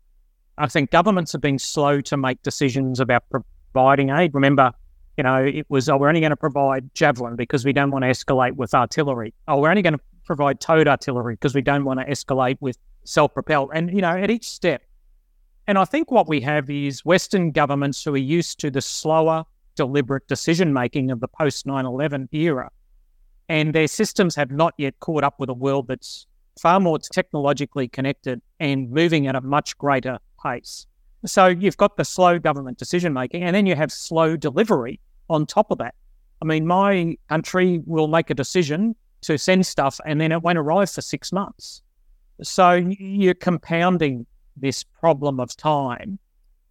I 0.57 0.67
think 0.67 0.91
governments 0.91 1.31
have 1.33 1.41
been 1.41 1.59
slow 1.59 2.01
to 2.01 2.17
make 2.17 2.41
decisions 2.43 2.99
about 2.99 3.23
providing 3.29 4.09
aid. 4.09 4.33
Remember, 4.33 4.71
you 5.17 5.23
know, 5.23 5.43
it 5.43 5.65
was, 5.69 5.89
oh, 5.89 5.97
we're 5.97 6.07
only 6.07 6.21
going 6.21 6.29
to 6.29 6.37
provide 6.37 6.93
javelin 6.93 7.35
because 7.35 7.65
we 7.65 7.73
don't 7.73 7.91
want 7.91 8.03
to 8.03 8.09
escalate 8.09 8.53
with 8.53 8.73
artillery. 8.73 9.33
Oh, 9.47 9.59
we're 9.59 9.69
only 9.69 9.81
going 9.81 9.93
to 9.93 9.99
provide 10.25 10.59
towed 10.59 10.87
artillery 10.87 11.35
because 11.35 11.55
we 11.55 11.61
don't 11.61 11.83
want 11.83 11.99
to 11.99 12.05
escalate 12.05 12.57
with 12.61 12.77
self 13.03 13.33
propelled. 13.33 13.71
And, 13.73 13.91
you 13.93 14.01
know, 14.01 14.15
at 14.15 14.31
each 14.31 14.49
step. 14.49 14.81
And 15.67 15.77
I 15.77 15.85
think 15.85 16.11
what 16.11 16.27
we 16.27 16.41
have 16.41 16.69
is 16.69 17.03
Western 17.03 17.51
governments 17.51 18.03
who 18.03 18.13
are 18.13 18.17
used 18.17 18.59
to 18.59 18.69
the 18.69 18.81
slower, 18.81 19.45
deliberate 19.75 20.27
decision 20.27 20.73
making 20.73 21.11
of 21.11 21.19
the 21.19 21.27
post 21.27 21.65
9 21.65 21.85
11 21.85 22.29
era. 22.31 22.69
And 23.47 23.73
their 23.73 23.87
systems 23.87 24.35
have 24.35 24.51
not 24.51 24.73
yet 24.77 24.99
caught 24.99 25.23
up 25.23 25.39
with 25.39 25.49
a 25.49 25.53
world 25.53 25.87
that's 25.87 26.25
far 26.59 26.79
more 26.79 26.97
technologically 26.99 27.87
connected 27.87 28.41
and 28.59 28.89
moving 28.89 29.27
at 29.27 29.35
a 29.35 29.41
much 29.41 29.77
greater 29.77 30.17
pace. 30.41 30.87
So 31.25 31.47
you've 31.47 31.77
got 31.77 31.97
the 31.97 32.05
slow 32.05 32.39
government 32.39 32.77
decision 32.77 33.13
making, 33.13 33.43
and 33.43 33.55
then 33.55 33.65
you 33.65 33.75
have 33.75 33.91
slow 33.91 34.35
delivery 34.35 34.99
on 35.29 35.45
top 35.45 35.71
of 35.71 35.77
that. 35.79 35.95
I 36.41 36.45
mean, 36.45 36.67
my 36.67 37.17
country 37.29 37.81
will 37.85 38.07
make 38.07 38.29
a 38.29 38.33
decision 38.33 38.95
to 39.21 39.37
send 39.37 39.65
stuff, 39.65 39.99
and 40.05 40.21
then 40.21 40.31
it 40.31 40.41
won't 40.41 40.57
arrive 40.57 40.91
for 40.91 41.01
six 41.01 41.31
months. 41.31 41.81
So 42.41 42.73
you're 42.73 43.33
compounding 43.33 44.25
this 44.57 44.83
problem 44.83 45.39
of 45.39 45.55
time 45.55 46.19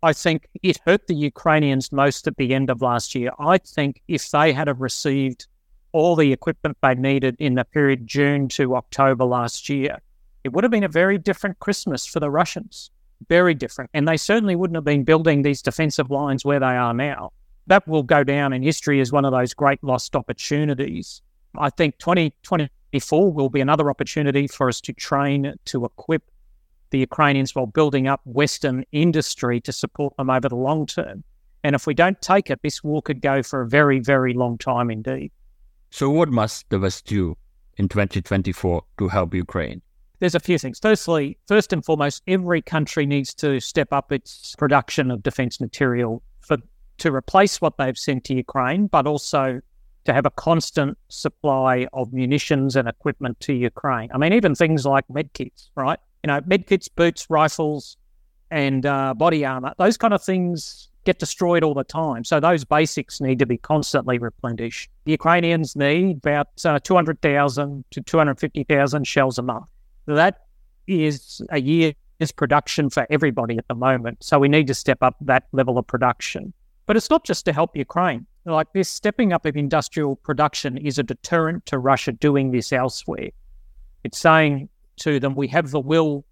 I 0.04 0.12
think 0.12 0.48
it 0.62 0.78
hurt 0.84 1.06
the 1.06 1.14
Ukrainians 1.14 1.90
most 1.90 2.26
at 2.26 2.36
the 2.36 2.52
end 2.52 2.68
of 2.68 2.82
last 2.82 3.14
year. 3.14 3.30
I 3.38 3.56
think 3.56 4.02
if 4.06 4.30
they 4.30 4.52
had 4.52 4.68
have 4.68 4.82
received 4.82 5.46
all 5.92 6.14
the 6.14 6.30
equipment 6.30 6.76
they 6.82 6.94
needed 6.94 7.36
in 7.38 7.54
the 7.54 7.64
period 7.64 8.06
June 8.06 8.48
to 8.48 8.76
October 8.76 9.24
last 9.24 9.70
year, 9.70 10.02
it 10.44 10.52
would 10.52 10.62
have 10.62 10.70
been 10.70 10.84
a 10.84 10.88
very 10.88 11.16
different 11.16 11.58
Christmas 11.58 12.04
for 12.04 12.20
the 12.20 12.30
Russians. 12.30 12.90
Very 13.30 13.54
different. 13.54 13.88
And 13.94 14.06
they 14.06 14.18
certainly 14.18 14.56
wouldn't 14.56 14.76
have 14.76 14.84
been 14.84 15.04
building 15.04 15.40
these 15.40 15.62
defensive 15.62 16.10
lines 16.10 16.44
where 16.44 16.60
they 16.60 16.76
are 16.76 16.92
now. 16.92 17.32
That 17.66 17.88
will 17.88 18.02
go 18.02 18.24
down 18.24 18.52
in 18.52 18.62
history 18.62 19.00
as 19.00 19.10
one 19.10 19.24
of 19.24 19.32
those 19.32 19.54
great 19.54 19.82
lost 19.82 20.14
opportunities. 20.14 21.22
I 21.56 21.70
think 21.70 21.96
2024 21.96 23.32
will 23.32 23.48
be 23.48 23.62
another 23.62 23.88
opportunity 23.88 24.48
for 24.48 24.68
us 24.68 24.82
to 24.82 24.92
train, 24.92 25.54
to 25.64 25.86
equip 25.86 26.24
the 26.94 27.00
Ukrainians 27.00 27.56
while 27.56 27.66
building 27.66 28.06
up 28.06 28.20
Western 28.24 28.84
industry 28.92 29.60
to 29.60 29.72
support 29.72 30.16
them 30.16 30.30
over 30.30 30.48
the 30.48 30.54
long 30.54 30.86
term. 30.86 31.24
And 31.64 31.74
if 31.74 31.88
we 31.88 31.94
don't 31.94 32.20
take 32.22 32.50
it, 32.50 32.60
this 32.62 32.84
war 32.84 33.02
could 33.02 33.20
go 33.20 33.42
for 33.42 33.62
a 33.62 33.68
very, 33.68 33.98
very 33.98 34.32
long 34.32 34.58
time 34.58 34.92
indeed. 34.92 35.32
So, 35.90 36.08
what 36.08 36.28
must 36.28 36.70
the 36.70 36.78
West 36.78 37.06
do 37.06 37.36
in 37.78 37.88
2024 37.88 38.82
to 38.98 39.08
help 39.08 39.34
Ukraine? 39.34 39.82
There's 40.20 40.36
a 40.36 40.40
few 40.40 40.56
things. 40.56 40.78
Firstly, 40.80 41.36
first 41.48 41.72
and 41.72 41.84
foremost, 41.84 42.22
every 42.28 42.62
country 42.62 43.06
needs 43.06 43.34
to 43.34 43.58
step 43.58 43.92
up 43.92 44.12
its 44.12 44.54
production 44.56 45.10
of 45.10 45.24
defense 45.24 45.60
material 45.60 46.22
for 46.42 46.58
to 46.98 47.12
replace 47.12 47.60
what 47.60 47.76
they've 47.76 47.98
sent 47.98 48.22
to 48.26 48.34
Ukraine, 48.34 48.86
but 48.86 49.08
also 49.08 49.60
to 50.04 50.12
have 50.12 50.26
a 50.26 50.30
constant 50.30 50.96
supply 51.08 51.88
of 51.92 52.12
munitions 52.12 52.76
and 52.76 52.86
equipment 52.86 53.40
to 53.40 53.52
Ukraine. 53.52 54.10
I 54.14 54.18
mean, 54.18 54.32
even 54.32 54.54
things 54.54 54.86
like 54.86 55.08
medkits, 55.08 55.70
right? 55.74 55.98
You 56.24 56.28
know, 56.28 56.40
medkits, 56.40 56.88
boots, 56.96 57.28
rifles, 57.28 57.98
and 58.50 58.86
uh, 58.86 59.12
body 59.12 59.44
armor, 59.44 59.74
those 59.76 59.98
kind 59.98 60.14
of 60.14 60.22
things 60.22 60.88
get 61.04 61.18
destroyed 61.18 61.62
all 61.62 61.74
the 61.74 61.84
time. 61.84 62.24
So 62.24 62.40
those 62.40 62.64
basics 62.64 63.20
need 63.20 63.38
to 63.40 63.44
be 63.44 63.58
constantly 63.58 64.16
replenished. 64.16 64.88
The 65.04 65.10
Ukrainians 65.10 65.76
need 65.76 66.16
about 66.16 66.48
uh, 66.64 66.78
200,000 66.78 67.84
to 67.90 68.00
250,000 68.00 69.06
shells 69.06 69.38
a 69.38 69.42
month. 69.42 69.66
That 70.06 70.46
is 70.86 71.42
a 71.50 71.60
year's 71.60 71.94
production 72.34 72.88
for 72.88 73.06
everybody 73.10 73.58
at 73.58 73.68
the 73.68 73.74
moment. 73.74 74.24
So 74.24 74.38
we 74.38 74.48
need 74.48 74.66
to 74.68 74.74
step 74.74 75.02
up 75.02 75.16
that 75.20 75.44
level 75.52 75.76
of 75.76 75.86
production. 75.86 76.54
But 76.86 76.96
it's 76.96 77.10
not 77.10 77.26
just 77.26 77.44
to 77.44 77.52
help 77.52 77.76
Ukraine. 77.76 78.26
Like 78.46 78.72
this 78.72 78.88
stepping 78.88 79.34
up 79.34 79.44
of 79.44 79.58
industrial 79.58 80.16
production 80.16 80.78
is 80.78 80.98
a 80.98 81.02
deterrent 81.02 81.66
to 81.66 81.78
Russia 81.78 82.12
doing 82.12 82.50
this 82.50 82.72
elsewhere. 82.72 83.28
It's 84.04 84.18
saying 84.18 84.70
to 84.96 85.20
them, 85.20 85.34
we 85.34 85.48
have 85.48 85.70
the 85.70 85.80
will 85.80 86.24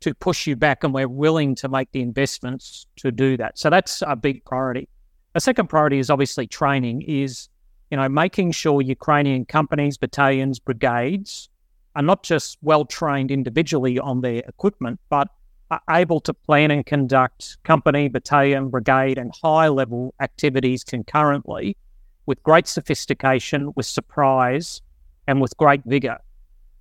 to 0.00 0.14
push 0.14 0.46
you 0.46 0.56
back 0.56 0.84
and 0.84 0.92
we're 0.92 1.08
willing 1.08 1.54
to 1.54 1.68
make 1.68 1.90
the 1.92 2.02
investments 2.02 2.86
to 2.96 3.10
do 3.10 3.36
that. 3.36 3.58
So 3.58 3.70
that's 3.70 4.02
a 4.06 4.16
big 4.16 4.44
priority. 4.44 4.88
A 5.34 5.40
second 5.40 5.68
priority 5.68 5.98
is 5.98 6.10
obviously 6.10 6.46
training 6.46 7.02
is, 7.02 7.48
you 7.90 7.96
know, 7.96 8.08
making 8.08 8.52
sure 8.52 8.82
Ukrainian 8.82 9.44
companies, 9.44 9.96
battalions, 9.96 10.58
brigades 10.58 11.48
are 11.96 12.02
not 12.02 12.22
just 12.22 12.58
well 12.62 12.84
trained 12.84 13.30
individually 13.30 13.98
on 13.98 14.20
their 14.20 14.42
equipment, 14.46 15.00
but 15.08 15.28
are 15.70 15.80
able 15.90 16.20
to 16.20 16.34
plan 16.34 16.70
and 16.70 16.84
conduct 16.84 17.56
company, 17.64 18.08
battalion, 18.08 18.68
brigade, 18.68 19.18
and 19.18 19.32
high 19.42 19.68
level 19.68 20.14
activities 20.20 20.84
concurrently 20.84 21.76
with 22.26 22.42
great 22.42 22.66
sophistication, 22.66 23.72
with 23.76 23.86
surprise, 23.86 24.82
and 25.26 25.40
with 25.40 25.56
great 25.56 25.82
vigor. 25.84 26.18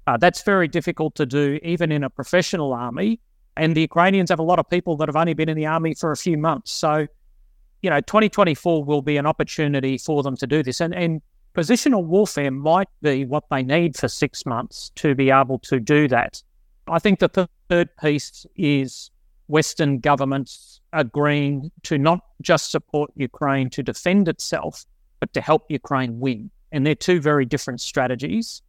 Uh, 0.06 0.18
that's 0.18 0.42
very 0.44 0.68
difficult 0.68 1.16
to 1.16 1.26
do 1.26 1.60
even 1.64 1.92
in 1.92 2.04
a 2.04 2.10
professional 2.10 2.74
army. 2.74 3.20
And 3.56 3.76
the 3.76 3.82
Ukrainians 3.82 4.30
have 4.30 4.40
a 4.40 4.44
lot 4.44 4.60
of 4.60 4.70
people 4.70 4.98
that 4.98 5.08
have 5.08 5.16
only 5.16 5.34
been 5.34 5.50
in 5.50 5.58
the 5.58 5.66
army 5.66 5.94
for 5.94 6.12
a 6.12 6.18
few 6.18 6.38
months. 6.38 6.72
So, 6.72 7.08
you 7.82 7.90
know, 7.90 8.02
2024 8.02 8.84
will 8.84 9.02
be 9.02 9.18
an 9.18 9.26
opportunity 9.26 9.98
for 9.98 10.24
them 10.24 10.36
to 10.38 10.48
do 10.48 10.64
this. 10.64 10.82
And, 10.82 10.94
and 10.94 11.22
positional 11.56 12.04
warfare 12.04 12.52
might 12.52 12.90
be 13.02 13.26
what 13.26 13.44
they 13.52 13.64
need 13.64 13.96
for 13.96 14.08
six 14.08 14.46
months 14.46 14.92
to 14.96 15.14
be 15.14 15.30
able 15.30 15.60
to 15.60 15.80
do 15.80 16.08
that. 16.08 16.42
I 16.88 17.00
think 17.00 17.20
the 17.20 17.30
th- 17.30 17.48
third 17.70 17.96
piece 17.98 18.46
is 18.56 19.12
Western 19.48 20.00
governments 20.00 20.82
agreeing 20.94 21.72
to 21.84 21.98
not 21.98 22.22
just 22.42 22.72
support 22.72 23.12
Ukraine 23.16 23.70
to 23.72 23.84
defend 23.84 24.28
itself, 24.28 24.86
but 25.20 25.34
to 25.34 25.42
help 25.42 25.66
Ukraine 25.70 26.20
win. 26.20 26.50
And 26.72 26.86
they're 26.86 26.96
two 26.96 27.22
very 27.22 27.46
different 27.46 27.82
strategies. 27.82 28.62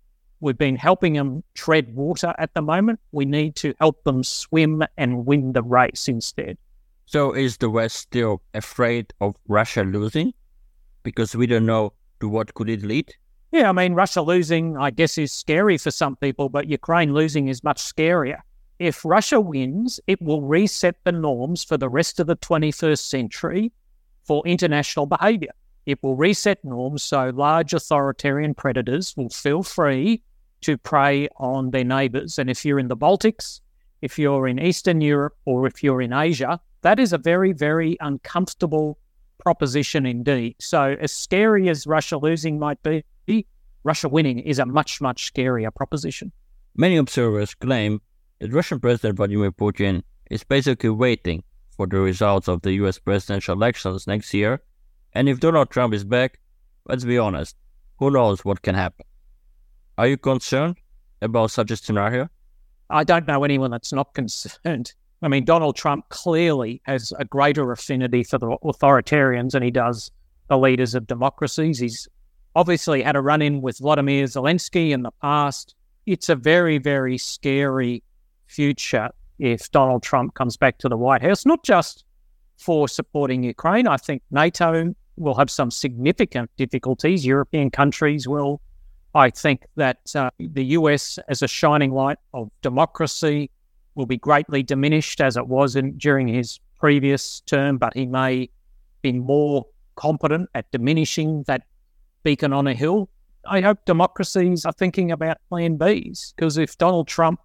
We've 0.45 0.59
been 0.59 0.77
helping 0.77 1.15
them 1.15 1.43
tread 1.55 1.95
water 1.95 2.35
at 2.37 2.53
the 2.53 2.61
moment. 2.61 3.01
We 3.13 3.25
need 3.25 3.57
to 3.57 3.73
help 3.81 4.05
them 4.05 4.23
swim 4.23 4.85
and 4.99 5.25
win 5.25 5.55
the 5.55 5.63
race 5.63 6.07
instead. 6.07 6.59
So, 7.07 7.33
is 7.33 7.57
the 7.57 7.71
West 7.71 7.97
still 7.97 8.43
afraid 8.53 9.15
of 9.23 9.37
Russia 9.49 9.85
losing? 9.85 10.35
Because 11.03 11.35
we 11.35 11.47
don't 11.47 11.65
know 11.65 11.95
to 12.21 12.29
what 12.29 12.53
could 12.53 12.69
it 12.69 12.83
lead? 12.83 13.11
Yeah, 13.53 13.71
I 13.71 13.73
mean, 13.73 13.95
Russia 13.95 14.21
losing, 14.21 14.77
I 14.77 14.91
guess, 14.91 15.17
is 15.17 15.33
scary 15.33 15.79
for 15.79 15.91
some 15.91 16.15
people, 16.17 16.51
but 16.51 16.69
Ukraine 16.69 17.15
losing 17.15 17.49
is 17.49 17.65
much 17.65 17.79
scarier. 17.83 18.41
If 18.79 19.03
Russia 19.03 19.41
wins, 19.41 19.99
it 20.07 20.21
will 20.21 20.43
reset 20.43 20.97
the 21.05 21.13
norms 21.13 21.65
for 21.65 21.79
the 21.79 21.89
rest 21.89 22.21
of 22.21 22.27
the 22.27 22.37
21st 22.37 22.99
century 22.99 23.73
for 24.25 24.47
international 24.47 25.07
behavior. 25.07 25.53
It 25.87 26.03
will 26.03 26.17
reset 26.17 26.63
norms 26.67 27.03
so 27.03 27.31
large 27.31 27.73
authoritarian 27.73 28.53
predators 28.53 29.17
will 29.17 29.31
feel 29.31 29.63
free 29.63 30.21
to 30.65 30.77
prey 30.77 31.29
on 31.37 31.71
their 31.71 31.85
neighbors. 31.85 32.39
And 32.39 32.51
if 32.51 32.65
you're 32.65 32.79
in 32.79 32.89
the 32.89 32.97
Baltics, 32.97 33.61
if 34.03 34.19
you're 34.19 34.47
in 34.47 34.59
Eastern 34.59 35.01
Europe, 35.01 35.37
or 35.45 35.67
if 35.67 35.83
you're 35.83 36.03
in 36.03 36.13
Asia, 36.13 36.61
that 36.83 36.99
is 36.99 37.13
a 37.13 37.19
very, 37.19 37.53
very 37.53 37.97
uncomfortable 38.01 38.99
proposition 39.39 40.07
indeed. 40.07 40.57
So, 40.61 40.97
as 41.01 41.13
scary 41.13 41.69
as 41.69 41.87
Russia 41.87 42.19
losing 42.19 42.59
might 42.59 42.83
be, 42.83 43.05
Russia 43.85 44.09
winning 44.09 44.39
is 44.39 44.59
a 44.59 44.67
much, 44.67 45.01
much 45.01 45.33
scarier 45.33 45.73
proposition. 45.75 46.33
Many 46.75 46.97
observers 46.97 47.55
claim 47.55 48.01
that 48.41 48.51
Russian 48.51 48.81
President 48.81 49.17
Vladimir 49.17 49.53
Putin 49.53 50.03
is 50.31 50.43
basically 50.43 50.89
waiting 50.89 51.45
for 51.77 51.87
the 51.87 51.99
results 51.99 52.49
of 52.49 52.63
the 52.63 52.73
US 52.85 52.99
presidential 52.99 53.55
elections 53.55 54.07
next 54.07 54.33
year. 54.33 54.63
And 55.13 55.29
if 55.29 55.39
Donald 55.39 55.71
Trump 55.71 55.93
is 55.93 56.05
back, 56.05 56.41
let's 56.87 57.05
be 57.05 57.19
honest, 57.19 57.57
who 57.99 58.11
knows 58.11 58.45
what 58.45 58.63
can 58.63 58.75
happen? 58.75 59.05
Are 59.97 60.09
you 60.09 60.17
concerned 60.17 60.77
about 61.23 61.53
such 61.53 61.71
a 61.71 61.77
scenario? 61.77 62.29
I 62.91 63.05
don't 63.05 63.27
know 63.29 63.45
anyone 63.45 63.71
that's 63.71 63.93
not 63.93 64.13
concerned. 64.15 64.93
I 65.23 65.29
mean, 65.29 65.45
Donald 65.45 65.77
Trump 65.77 66.09
clearly 66.09 66.83
has 66.85 67.13
a 67.19 67.25
greater 67.25 67.71
affinity 67.71 68.25
for 68.25 68.39
the 68.39 68.59
authoritarians 68.65 69.53
than 69.53 69.63
he 69.63 69.71
does 69.71 70.11
the 70.49 70.59
leaders 70.59 70.95
of 70.95 71.07
democracies. 71.07 71.79
He's 71.79 72.09
obviously 72.57 73.03
had 73.03 73.17
a 73.17 73.21
run 73.21 73.41
in 73.41 73.63
with 73.63 73.79
Vladimir 73.79 74.25
Zelensky 74.25 74.91
in 74.91 75.03
the 75.03 75.13
past. 75.23 75.75
It's 76.07 76.29
a 76.29 76.37
very, 76.37 76.79
very 76.79 77.17
scary 77.17 78.03
future 78.47 79.11
if 79.39 79.71
Donald 79.71 80.03
Trump 80.03 80.35
comes 80.35 80.57
back 80.57 80.79
to 80.79 80.89
the 80.89 80.97
White 80.97 81.23
House, 81.23 81.47
not 81.47 81.65
just 81.65 82.05
for 82.59 82.89
supporting 82.89 83.43
Ukraine. 83.43 83.87
I 83.87 83.97
think 83.97 84.23
NATO 84.31 84.95
will 85.17 85.35
have 85.35 85.51
some 85.51 85.71
significant 85.71 86.51
difficulties. 86.57 87.25
European 87.25 87.71
countries 87.71 88.29
will. 88.29 88.61
I 89.15 89.31
think 89.31 89.65
that 89.77 89.99
uh, 90.15 90.31
the 90.39 90.65
US, 90.79 91.19
as 91.29 91.43
a 91.43 91.49
shining 91.49 91.93
light 91.93 92.19
of 92.33 92.51
democracy, 92.63 93.51
will 93.95 94.07
be 94.07 94.17
greatly 94.17 94.63
diminished 94.63 95.21
as 95.21 95.37
it 95.37 95.47
was 95.47 95.77
in, 95.77 95.97
during 95.99 96.27
his 96.27 96.59
previous 96.81 97.41
term, 97.43 97.79
but 97.79 97.95
he 97.95 98.07
may 98.07 98.51
be 99.03 99.13
more 99.13 99.67
competent 99.95 100.49
at 100.55 100.71
diminishing 100.73 101.45
that 101.47 101.63
beacon 102.25 102.53
on 102.53 102.67
a 102.67 102.75
hill. 102.75 103.09
I 103.47 103.61
hope 103.61 103.85
democracies 103.85 104.65
are 104.65 104.73
thinking 104.73 105.13
about 105.13 105.37
plan 105.49 105.79
Bs 105.79 106.35
because 106.35 106.59
if 106.59 106.77
Donald 106.79 107.07
Trump 107.07 107.41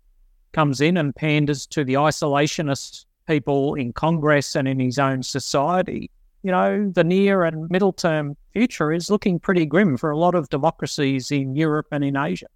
comes 0.53 0.81
in 0.81 0.97
and 0.97 1.15
panders 1.15 1.67
to 1.67 1.83
the 1.83 1.95
isolationist 1.95 3.05
people 3.27 3.75
in 3.75 3.93
Congress 3.93 4.55
and 4.55 4.67
in 4.67 4.79
his 4.79 4.97
own 4.97 5.21
society, 5.21 6.09
you 6.43 6.51
know, 6.51 6.89
the 6.93 7.03
near 7.03 7.43
and 7.43 7.69
middle 7.69 7.93
term 7.93 8.35
future 8.53 8.91
is 8.91 9.09
looking 9.09 9.39
pretty 9.39 9.65
grim 9.65 9.97
for 9.97 10.09
a 10.09 10.17
lot 10.17 10.35
of 10.35 10.49
democracies 10.49 11.31
in 11.31 11.55
Europe 11.55 11.87
and 11.91 12.03
in 12.03 12.15
Asia. 12.15 12.47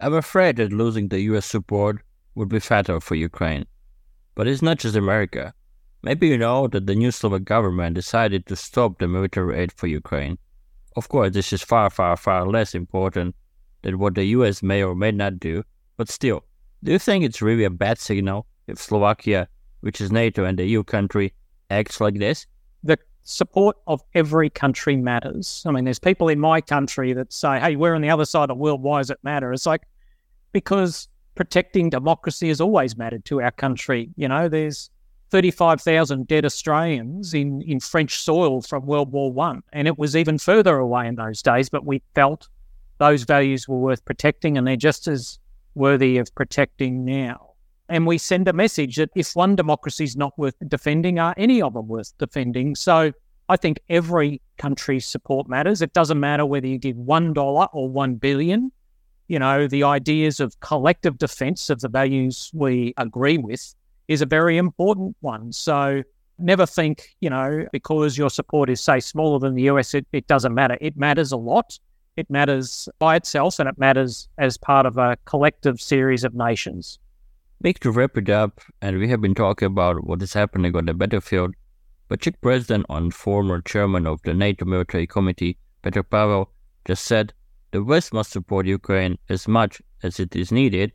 I'm 0.00 0.14
afraid 0.14 0.56
that 0.56 0.72
losing 0.72 1.08
the 1.08 1.20
US 1.32 1.46
support 1.46 2.02
would 2.34 2.48
be 2.48 2.60
fatal 2.60 3.00
for 3.00 3.14
Ukraine. 3.14 3.64
But 4.34 4.46
it's 4.46 4.62
not 4.62 4.78
just 4.78 4.96
America. 4.96 5.52
Maybe 6.02 6.28
you 6.28 6.38
know 6.38 6.68
that 6.68 6.86
the 6.86 6.94
new 6.94 7.10
Slovak 7.10 7.44
government 7.44 7.96
decided 7.96 8.46
to 8.46 8.56
stop 8.56 8.98
the 8.98 9.08
military 9.08 9.58
aid 9.58 9.72
for 9.72 9.88
Ukraine. 9.88 10.38
Of 10.96 11.08
course, 11.08 11.32
this 11.32 11.52
is 11.52 11.62
far, 11.62 11.90
far, 11.90 12.16
far 12.16 12.46
less 12.46 12.74
important 12.74 13.34
than 13.82 13.98
what 13.98 14.14
the 14.14 14.24
US 14.36 14.62
may 14.62 14.82
or 14.82 14.94
may 14.94 15.10
not 15.10 15.40
do, 15.40 15.64
but 15.96 16.08
still, 16.08 16.44
do 16.84 16.92
you 16.92 16.98
think 16.98 17.24
it's 17.24 17.42
really 17.42 17.64
a 17.64 17.70
bad 17.70 17.98
signal 17.98 18.46
if 18.68 18.78
Slovakia, 18.78 19.48
which 19.80 20.00
is 20.00 20.12
NATO 20.12 20.44
and 20.44 20.58
the 20.58 20.66
EU 20.66 20.84
country, 20.84 21.34
acts 21.70 22.00
like 22.00 22.18
this? 22.18 22.46
The 22.84 22.98
support 23.28 23.76
of 23.86 24.02
every 24.14 24.48
country 24.48 24.96
matters. 24.96 25.62
I 25.66 25.70
mean, 25.70 25.84
there's 25.84 25.98
people 25.98 26.28
in 26.28 26.40
my 26.40 26.62
country 26.62 27.12
that 27.12 27.30
say, 27.30 27.60
hey, 27.60 27.76
we're 27.76 27.94
on 27.94 28.00
the 28.00 28.08
other 28.08 28.24
side 28.24 28.44
of 28.44 28.48
the 28.48 28.54
world. 28.54 28.82
Why 28.82 29.00
does 29.00 29.10
it 29.10 29.18
matter? 29.22 29.52
It's 29.52 29.66
like, 29.66 29.82
because 30.52 31.08
protecting 31.34 31.90
democracy 31.90 32.48
has 32.48 32.58
always 32.58 32.96
mattered 32.96 33.26
to 33.26 33.42
our 33.42 33.50
country. 33.50 34.08
You 34.16 34.28
know, 34.28 34.48
there's 34.48 34.88
35,000 35.30 36.26
dead 36.26 36.46
Australians 36.46 37.34
in, 37.34 37.60
in 37.62 37.80
French 37.80 38.18
soil 38.18 38.62
from 38.62 38.86
World 38.86 39.12
War 39.12 39.30
One, 39.30 39.62
and 39.74 39.86
it 39.86 39.98
was 39.98 40.16
even 40.16 40.38
further 40.38 40.78
away 40.78 41.06
in 41.06 41.16
those 41.16 41.42
days. 41.42 41.68
But 41.68 41.84
we 41.84 42.00
felt 42.14 42.48
those 42.96 43.24
values 43.24 43.68
were 43.68 43.78
worth 43.78 44.02
protecting, 44.06 44.56
and 44.56 44.66
they're 44.66 44.76
just 44.76 45.06
as 45.06 45.38
worthy 45.74 46.16
of 46.16 46.34
protecting 46.34 47.04
now. 47.04 47.47
And 47.88 48.06
we 48.06 48.18
send 48.18 48.48
a 48.48 48.52
message 48.52 48.96
that 48.96 49.10
if 49.14 49.34
one 49.34 49.56
democracy 49.56 50.04
is 50.04 50.16
not 50.16 50.36
worth 50.38 50.54
defending, 50.68 51.18
are 51.18 51.34
any 51.36 51.62
of 51.62 51.74
them 51.74 51.88
worth 51.88 52.12
defending? 52.18 52.74
So 52.74 53.12
I 53.48 53.56
think 53.56 53.80
every 53.88 54.42
country's 54.58 55.06
support 55.06 55.48
matters. 55.48 55.80
It 55.80 55.94
doesn't 55.94 56.20
matter 56.20 56.44
whether 56.44 56.66
you 56.66 56.78
give 56.78 56.96
one 56.96 57.32
dollar 57.32 57.66
or 57.72 57.88
one 57.88 58.16
billion. 58.16 58.72
You 59.28 59.38
know, 59.38 59.66
the 59.66 59.84
ideas 59.84 60.40
of 60.40 60.58
collective 60.60 61.18
defense 61.18 61.70
of 61.70 61.80
the 61.80 61.88
values 61.88 62.50
we 62.52 62.92
agree 62.96 63.38
with 63.38 63.74
is 64.06 64.20
a 64.22 64.26
very 64.26 64.58
important 64.58 65.16
one. 65.20 65.52
So 65.52 66.02
never 66.38 66.66
think, 66.66 67.16
you 67.20 67.30
know, 67.30 67.66
because 67.72 68.16
your 68.16 68.30
support 68.30 68.70
is, 68.70 68.80
say, 68.80 69.00
smaller 69.00 69.38
than 69.38 69.54
the 69.54 69.62
US, 69.64 69.94
it, 69.94 70.06
it 70.12 70.26
doesn't 70.26 70.54
matter. 70.54 70.76
It 70.80 70.96
matters 70.96 71.32
a 71.32 71.36
lot. 71.36 71.78
It 72.16 72.28
matters 72.30 72.88
by 72.98 73.16
itself 73.16 73.58
and 73.58 73.68
it 73.68 73.78
matters 73.78 74.28
as 74.38 74.56
part 74.56 74.86
of 74.86 74.98
a 74.98 75.16
collective 75.24 75.80
series 75.80 76.24
of 76.24 76.34
nations. 76.34 76.98
Mick 77.62 77.80
to 77.80 77.90
wrap 77.90 78.16
it 78.16 78.30
up, 78.30 78.60
and 78.80 78.98
we 78.98 79.08
have 79.08 79.20
been 79.20 79.34
talking 79.34 79.66
about 79.66 80.04
what 80.04 80.22
is 80.22 80.32
happening 80.32 80.76
on 80.76 80.86
the 80.86 80.94
battlefield, 80.94 81.56
but 82.06 82.20
Czech 82.20 82.40
President 82.40 82.86
and 82.88 83.12
former 83.12 83.60
chairman 83.60 84.06
of 84.06 84.22
the 84.22 84.32
NATO 84.32 84.64
Military 84.64 85.08
Committee, 85.08 85.58
Petr 85.82 86.08
Pavel, 86.08 86.52
just 86.84 87.04
said 87.04 87.32
the 87.72 87.82
West 87.82 88.12
must 88.12 88.30
support 88.30 88.66
Ukraine 88.66 89.18
as 89.28 89.48
much 89.48 89.82
as 90.04 90.20
it 90.20 90.36
is 90.36 90.52
needed, 90.52 90.92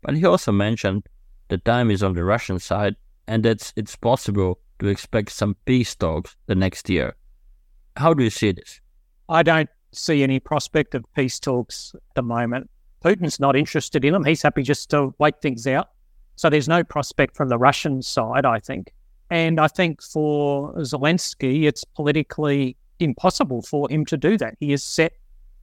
but 0.00 0.16
he 0.16 0.24
also 0.24 0.52
mentioned 0.52 1.06
the 1.48 1.58
time 1.58 1.90
is 1.90 2.02
on 2.02 2.14
the 2.14 2.24
Russian 2.24 2.58
side 2.58 2.96
and 3.28 3.44
that 3.44 3.70
it's 3.76 3.94
possible 3.94 4.58
to 4.78 4.88
expect 4.88 5.32
some 5.32 5.54
peace 5.66 5.94
talks 5.94 6.34
the 6.46 6.54
next 6.54 6.88
year. 6.88 7.14
How 7.98 8.14
do 8.14 8.24
you 8.24 8.30
see 8.30 8.52
this? 8.52 8.80
I 9.28 9.42
don't 9.42 9.68
see 9.92 10.22
any 10.22 10.40
prospect 10.40 10.94
of 10.94 11.04
peace 11.14 11.38
talks 11.38 11.92
at 11.94 12.14
the 12.14 12.22
moment. 12.22 12.70
Putin's 13.04 13.38
not 13.38 13.54
interested 13.54 14.02
in 14.02 14.14
them. 14.14 14.24
He's 14.24 14.40
happy 14.40 14.62
just 14.62 14.88
to 14.90 15.14
wait 15.18 15.42
things 15.42 15.66
out. 15.66 15.90
So 16.36 16.50
there's 16.50 16.68
no 16.68 16.84
prospect 16.84 17.36
from 17.36 17.48
the 17.48 17.58
Russian 17.58 18.02
side, 18.02 18.44
I 18.44 18.60
think. 18.60 18.92
And 19.30 19.58
I 19.58 19.68
think 19.68 20.02
for 20.02 20.72
Zelensky, 20.74 21.64
it's 21.64 21.82
politically 21.84 22.76
impossible 23.00 23.62
for 23.62 23.90
him 23.90 24.04
to 24.06 24.16
do 24.16 24.38
that. 24.38 24.56
He 24.60 24.70
has 24.70 24.82
set 24.82 25.12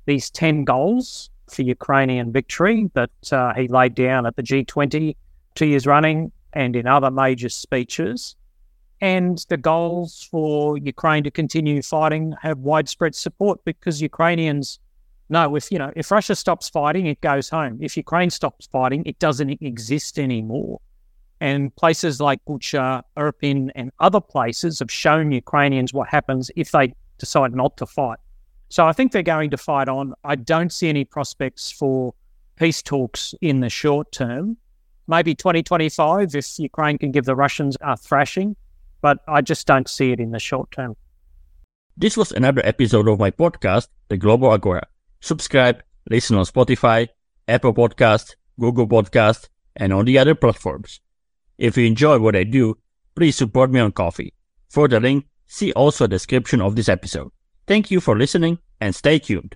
these 0.06 0.30
10 0.30 0.66
goals 0.66 1.30
for 1.50 1.62
Ukrainian 1.62 2.32
victory 2.32 2.90
that 2.94 3.12
uh, 3.32 3.54
he 3.54 3.68
laid 3.68 3.96
down 3.96 4.26
at 4.26 4.36
the 4.36 4.44
G20 4.44 5.16
two 5.56 5.66
years 5.68 5.86
running 5.86 6.32
and 6.54 6.76
in 6.76 6.88
other 6.88 7.12
major 7.12 7.50
speeches. 7.50 8.36
And 9.02 9.44
the 9.50 9.58
goals 9.58 10.28
for 10.32 10.78
Ukraine 10.78 11.24
to 11.26 11.32
continue 11.32 11.82
fighting 11.82 12.34
have 12.42 12.60
widespread 12.60 13.16
support 13.16 13.64
because 13.66 14.02
Ukrainians 14.02 14.80
know 15.30 15.56
if 15.56 15.72
you 15.72 15.80
know 15.80 15.92
if 15.96 16.12
Russia 16.12 16.36
stops 16.36 16.70
fighting, 16.70 17.08
it 17.08 17.22
goes 17.22 17.50
home. 17.50 17.80
If 17.82 17.98
Ukraine 17.98 18.30
stops 18.30 18.68
fighting, 18.68 19.04
it 19.06 19.20
doesn't 19.20 19.62
exist 19.62 20.20
anymore. 20.20 20.80
And 21.42 21.76
places 21.76 22.22
like 22.22 22.44
Bucha, 22.46 23.04
Irpin, 23.18 23.70
and 23.76 23.92
other 24.00 24.22
places 24.22 24.80
have 24.80 24.92
shown 24.92 25.32
Ukrainians 25.32 25.94
what 25.94 26.08
happens 26.08 26.50
if 26.56 26.72
they 26.72 26.94
decide 27.18 27.54
not 27.54 27.76
to 27.78 27.86
fight. 27.86 28.20
So 28.70 28.86
I 28.86 28.94
think 28.94 29.12
they're 29.12 29.24
going 29.24 29.50
to 29.52 29.58
fight 29.58 29.90
on. 29.90 30.14
I 30.24 30.36
don't 30.36 30.72
see 30.72 30.88
any 30.90 31.04
prospects 31.04 31.72
for 31.72 32.14
peace 32.56 32.82
talks 32.82 33.36
in 33.42 33.60
the 33.60 33.70
short 33.70 34.12
term. 34.12 34.58
Maybe 35.08 35.36
2025 35.36 36.34
if 36.36 36.60
Ukraine 36.60 36.98
can 36.98 37.12
give 37.12 37.26
the 37.26 37.36
Russians 37.36 37.76
a 37.82 37.98
thrashing 37.98 38.56
but 39.04 39.20
I 39.28 39.42
just 39.42 39.68
don't 39.68 39.88
see 39.88 40.14
it 40.14 40.20
in 40.20 40.32
the 40.32 40.40
short 40.40 40.72
term. 40.72 40.96
This 41.96 42.18
was 42.18 42.32
another 42.32 42.62
episode 42.66 43.08
of 43.08 43.20
my 43.20 43.30
podcast, 43.30 43.90
The 44.08 44.18
Global 44.18 44.52
Agora. 44.52 44.88
Subscribe, 45.24 45.82
listen 46.10 46.36
on 46.36 46.44
Spotify, 46.44 47.08
Apple 47.48 47.74
Podcast, 47.74 48.36
Google 48.60 48.90
Podcast, 48.90 49.48
and 49.74 49.94
on 49.94 50.04
the 50.04 50.18
other 50.18 50.36
platforms. 50.36 51.00
If 51.58 51.78
you 51.78 51.86
enjoy 51.86 52.20
what 52.20 52.36
I 52.36 52.44
do, 52.44 52.78
please 53.16 53.38
support 53.38 53.72
me 53.72 53.80
on 53.80 53.94
Ko-fi. 53.94 54.34
For 54.70 54.90
the 54.90 55.00
link, 55.00 55.26
see 55.48 55.72
also 55.72 56.04
a 56.04 56.10
description 56.10 56.62
of 56.62 56.76
this 56.76 56.90
episode. 56.90 57.32
Thank 57.66 57.90
you 57.90 58.02
for 58.02 58.18
listening 58.18 58.60
and 58.82 58.94
stay 58.94 59.18
tuned. 59.18 59.56